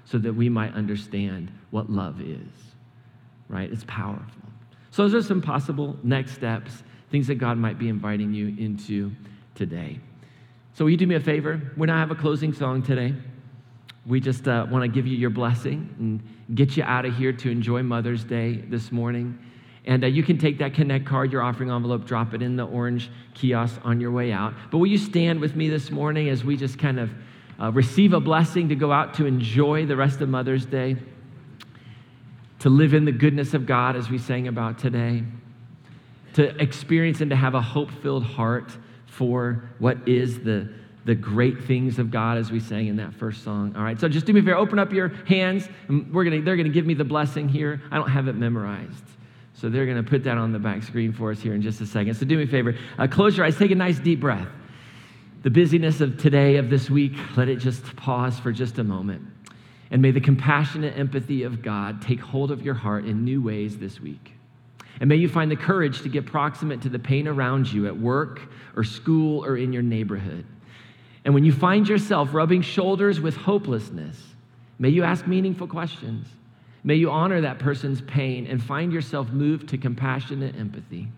so 0.04 0.16
that 0.18 0.32
we 0.32 0.48
might 0.48 0.72
understand 0.74 1.50
what 1.70 1.90
love 1.90 2.20
is, 2.20 2.52
right? 3.48 3.70
It's 3.72 3.84
powerful. 3.88 4.24
So, 4.92 5.02
those 5.02 5.14
are 5.14 5.26
some 5.26 5.42
possible 5.42 5.96
next 6.04 6.32
steps, 6.32 6.84
things 7.10 7.26
that 7.26 7.36
God 7.36 7.58
might 7.58 7.78
be 7.78 7.88
inviting 7.88 8.32
you 8.32 8.54
into 8.58 9.10
today. 9.56 9.98
So, 10.74 10.84
will 10.84 10.92
you 10.92 10.96
do 10.96 11.06
me 11.08 11.16
a 11.16 11.20
favor? 11.20 11.72
We're 11.76 11.86
not 11.86 11.98
have 11.98 12.12
a 12.12 12.20
closing 12.20 12.52
song 12.52 12.82
today 12.84 13.14
we 14.06 14.20
just 14.20 14.48
uh, 14.48 14.66
want 14.68 14.82
to 14.82 14.88
give 14.88 15.06
you 15.06 15.16
your 15.16 15.30
blessing 15.30 15.94
and 15.98 16.56
get 16.56 16.76
you 16.76 16.82
out 16.82 17.04
of 17.04 17.16
here 17.16 17.32
to 17.32 17.50
enjoy 17.50 17.82
Mother's 17.82 18.24
Day 18.24 18.56
this 18.56 18.90
morning. 18.90 19.38
And 19.84 20.04
uh, 20.04 20.08
you 20.08 20.22
can 20.22 20.38
take 20.38 20.58
that 20.58 20.74
Connect 20.74 21.06
card, 21.06 21.32
your 21.32 21.42
offering 21.42 21.70
envelope, 21.70 22.04
drop 22.04 22.34
it 22.34 22.42
in 22.42 22.56
the 22.56 22.64
orange 22.64 23.10
kiosk 23.34 23.80
on 23.84 24.00
your 24.00 24.10
way 24.10 24.32
out. 24.32 24.54
But 24.70 24.78
will 24.78 24.86
you 24.86 24.98
stand 24.98 25.40
with 25.40 25.54
me 25.54 25.68
this 25.68 25.90
morning 25.90 26.28
as 26.28 26.44
we 26.44 26.56
just 26.56 26.78
kind 26.78 26.98
of 26.98 27.10
uh, 27.62 27.70
receive 27.70 28.12
a 28.12 28.20
blessing 28.20 28.68
to 28.70 28.74
go 28.74 28.90
out 28.90 29.14
to 29.14 29.26
enjoy 29.26 29.86
the 29.86 29.96
rest 29.96 30.20
of 30.20 30.28
Mother's 30.28 30.66
Day, 30.66 30.96
to 32.58 32.68
live 32.68 32.92
in 32.92 33.04
the 33.04 33.12
goodness 33.12 33.54
of 33.54 33.66
God 33.66 33.94
as 33.94 34.10
we 34.10 34.18
sang 34.18 34.48
about 34.48 34.78
today, 34.78 35.22
to 36.34 36.60
experience 36.60 37.20
and 37.20 37.30
to 37.30 37.36
have 37.36 37.54
a 37.54 37.60
hope 37.60 37.90
filled 38.02 38.24
heart 38.24 38.72
for 39.06 39.68
what 39.78 40.08
is 40.08 40.40
the 40.40 40.68
the 41.04 41.14
great 41.14 41.64
things 41.64 41.98
of 41.98 42.10
God 42.10 42.38
as 42.38 42.50
we 42.50 42.60
sang 42.60 42.86
in 42.86 42.96
that 42.96 43.12
first 43.14 43.42
song. 43.42 43.74
All 43.76 43.82
right, 43.82 43.98
so 43.98 44.08
just 44.08 44.24
do 44.24 44.32
me 44.32 44.40
a 44.40 44.42
favor, 44.42 44.56
open 44.56 44.78
up 44.78 44.92
your 44.92 45.08
hands. 45.26 45.68
And 45.88 46.12
we're 46.12 46.24
gonna, 46.24 46.42
they're 46.42 46.56
going 46.56 46.68
to 46.68 46.72
give 46.72 46.86
me 46.86 46.94
the 46.94 47.04
blessing 47.04 47.48
here. 47.48 47.82
I 47.90 47.96
don't 47.96 48.08
have 48.08 48.28
it 48.28 48.34
memorized. 48.34 49.04
So 49.54 49.68
they're 49.68 49.84
going 49.84 50.02
to 50.02 50.08
put 50.08 50.24
that 50.24 50.38
on 50.38 50.52
the 50.52 50.58
back 50.58 50.82
screen 50.82 51.12
for 51.12 51.30
us 51.30 51.40
here 51.40 51.54
in 51.54 51.62
just 51.62 51.80
a 51.80 51.86
second. 51.86 52.14
So 52.14 52.24
do 52.24 52.36
me 52.36 52.44
a 52.44 52.46
favor, 52.46 52.76
uh, 52.98 53.06
close 53.08 53.36
your 53.36 53.46
eyes, 53.46 53.56
take 53.56 53.70
a 53.70 53.74
nice 53.74 53.98
deep 53.98 54.20
breath. 54.20 54.48
The 55.42 55.50
busyness 55.50 56.00
of 56.00 56.18
today, 56.18 56.56
of 56.56 56.70
this 56.70 56.88
week, 56.88 57.14
let 57.36 57.48
it 57.48 57.56
just 57.56 57.96
pause 57.96 58.38
for 58.38 58.52
just 58.52 58.78
a 58.78 58.84
moment. 58.84 59.22
And 59.90 60.00
may 60.00 60.12
the 60.12 60.20
compassionate 60.20 60.96
empathy 60.96 61.42
of 61.42 61.62
God 61.62 62.00
take 62.00 62.20
hold 62.20 62.52
of 62.52 62.62
your 62.62 62.74
heart 62.74 63.06
in 63.06 63.24
new 63.24 63.42
ways 63.42 63.76
this 63.76 64.00
week. 64.00 64.34
And 65.00 65.08
may 65.08 65.16
you 65.16 65.28
find 65.28 65.50
the 65.50 65.56
courage 65.56 66.02
to 66.02 66.08
get 66.08 66.26
proximate 66.26 66.82
to 66.82 66.88
the 66.88 66.98
pain 66.98 67.26
around 67.26 67.72
you 67.72 67.88
at 67.88 67.96
work 67.96 68.40
or 68.76 68.84
school 68.84 69.44
or 69.44 69.56
in 69.56 69.72
your 69.72 69.82
neighborhood. 69.82 70.46
And 71.24 71.34
when 71.34 71.44
you 71.44 71.52
find 71.52 71.88
yourself 71.88 72.32
rubbing 72.32 72.62
shoulders 72.62 73.20
with 73.20 73.36
hopelessness, 73.36 74.22
may 74.78 74.90
you 74.90 75.02
ask 75.02 75.26
meaningful 75.26 75.66
questions. 75.66 76.28
May 76.84 76.94
you 76.94 77.10
honor 77.10 77.40
that 77.40 77.58
person's 77.58 78.00
pain 78.02 78.46
and 78.46 78.62
find 78.62 78.92
yourself 78.92 79.30
moved 79.30 79.68
to 79.70 79.78
compassionate 79.78 80.56
empathy. 80.56 81.08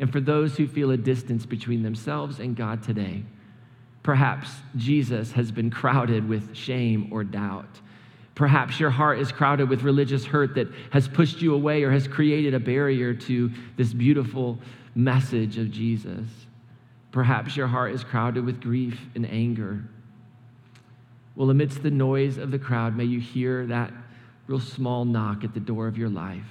And 0.00 0.10
for 0.10 0.20
those 0.20 0.56
who 0.56 0.66
feel 0.66 0.90
a 0.92 0.96
distance 0.96 1.44
between 1.44 1.82
themselves 1.82 2.38
and 2.38 2.56
God 2.56 2.82
today, 2.82 3.22
perhaps 4.06 4.48
Jesus 4.76 5.32
has 5.32 5.50
been 5.50 5.68
crowded 5.68 6.28
with 6.28 6.54
shame 6.54 7.08
or 7.10 7.24
doubt. 7.24 7.80
Perhaps 8.36 8.78
your 8.78 8.88
heart 8.88 9.18
is 9.18 9.32
crowded 9.32 9.68
with 9.68 9.82
religious 9.82 10.24
hurt 10.24 10.54
that 10.54 10.68
has 10.90 11.08
pushed 11.08 11.42
you 11.42 11.52
away 11.54 11.82
or 11.82 11.90
has 11.90 12.06
created 12.06 12.54
a 12.54 12.60
barrier 12.60 13.12
to 13.12 13.50
this 13.76 13.92
beautiful 13.92 14.60
message 14.94 15.58
of 15.58 15.72
Jesus. 15.72 16.28
Perhaps 17.10 17.56
your 17.56 17.66
heart 17.66 17.92
is 17.92 18.04
crowded 18.04 18.44
with 18.44 18.60
grief 18.60 18.96
and 19.16 19.28
anger. 19.28 19.82
Well, 21.34 21.50
amidst 21.50 21.82
the 21.82 21.90
noise 21.90 22.38
of 22.38 22.52
the 22.52 22.60
crowd, 22.60 22.96
may 22.96 23.06
you 23.06 23.18
hear 23.18 23.66
that 23.66 23.92
real 24.46 24.60
small 24.60 25.04
knock 25.04 25.42
at 25.42 25.52
the 25.52 25.58
door 25.58 25.88
of 25.88 25.98
your 25.98 26.10
life. 26.10 26.46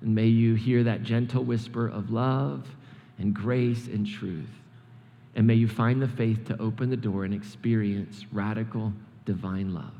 And 0.00 0.16
may 0.16 0.26
you 0.26 0.56
hear 0.56 0.82
that 0.82 1.04
gentle 1.04 1.44
whisper 1.44 1.86
of 1.86 2.10
love 2.10 2.66
and 3.20 3.32
grace 3.32 3.86
and 3.86 4.04
truth. 4.04 4.50
And 5.36 5.46
may 5.46 5.54
you 5.54 5.68
find 5.68 6.02
the 6.02 6.08
faith 6.08 6.46
to 6.46 6.60
open 6.60 6.90
the 6.90 6.96
door 6.96 7.24
and 7.24 7.32
experience 7.32 8.24
radical 8.32 8.92
divine 9.26 9.72
love. 9.72 9.92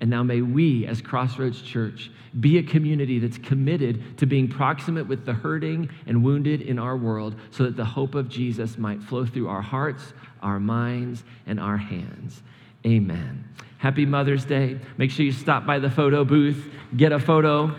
And 0.00 0.10
now 0.10 0.22
may 0.22 0.42
we, 0.42 0.86
as 0.86 1.00
Crossroads 1.00 1.62
Church, 1.62 2.10
be 2.38 2.58
a 2.58 2.62
community 2.62 3.18
that's 3.18 3.38
committed 3.38 4.18
to 4.18 4.26
being 4.26 4.46
proximate 4.46 5.08
with 5.08 5.24
the 5.24 5.32
hurting 5.32 5.88
and 6.06 6.22
wounded 6.22 6.60
in 6.60 6.78
our 6.78 6.98
world 6.98 7.34
so 7.50 7.64
that 7.64 7.76
the 7.76 7.84
hope 7.84 8.14
of 8.14 8.28
Jesus 8.28 8.76
might 8.76 9.02
flow 9.02 9.24
through 9.24 9.48
our 9.48 9.62
hearts, 9.62 10.12
our 10.42 10.60
minds, 10.60 11.24
and 11.46 11.58
our 11.58 11.78
hands. 11.78 12.42
Amen. 12.84 13.42
Happy 13.78 14.04
Mother's 14.04 14.44
Day. 14.44 14.78
Make 14.98 15.10
sure 15.10 15.24
you 15.24 15.32
stop 15.32 15.64
by 15.64 15.78
the 15.78 15.90
photo 15.90 16.24
booth, 16.24 16.70
get 16.94 17.12
a 17.12 17.18
photo. 17.18 17.74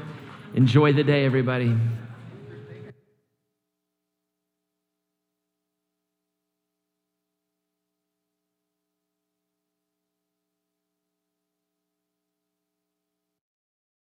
Enjoy 0.55 0.93
the 0.93 1.03
day, 1.03 1.23
everybody. 1.23 1.75